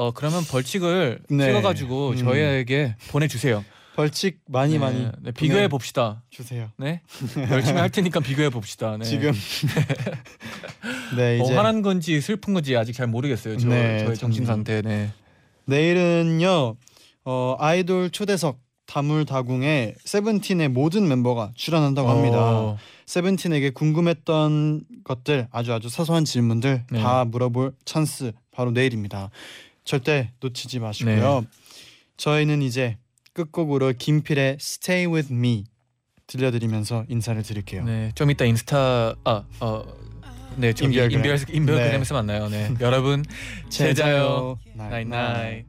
[0.00, 1.48] 어 그러면 벌칙을 네.
[1.48, 2.16] 찍어가지고 음.
[2.16, 3.62] 저희에게 보내주세요.
[3.94, 6.22] 벌칙 많이 네, 많이 네, 비교해 봅시다.
[6.30, 6.70] 주세요.
[6.78, 7.02] 네,
[7.50, 8.96] 열심히 할 테니까 비교해 봅시다.
[8.96, 9.04] 네.
[9.04, 9.30] 지금
[11.18, 13.58] 네 어, 이제 화난 건지 슬픈 건지 아직 잘 모르겠어요.
[13.58, 14.54] 저, 네, 저의 정신 참.
[14.54, 14.80] 상태.
[14.80, 15.10] 네.
[15.66, 16.76] 내일은요
[17.26, 22.38] 어, 아이돌 초대석 다물다궁에 세븐틴의 모든 멤버가 출연한다고 합니다.
[22.38, 27.00] 어, 세븐틴에게 궁금했던 것들 아주 아주 사소한 질문들 네.
[27.02, 29.28] 다 물어볼 찬스 바로 내일입니다.
[29.84, 31.44] 절대 놓치지 마시고요.
[32.16, 32.98] 저희는 이제
[33.32, 35.64] 끝곡으로 김필의 Stay With Me
[36.26, 37.84] 들려드리면서 인사를 드릴게요.
[37.84, 39.84] 네, 좀 이따 인스타 아 어
[40.56, 41.18] 네, 저기 인별그램.
[41.24, 42.18] 인별 인별그램에서 네.
[42.20, 42.48] 만나요.
[42.48, 43.24] 네, 여러분
[43.68, 45.66] 제자요 나잇 나잇나잇.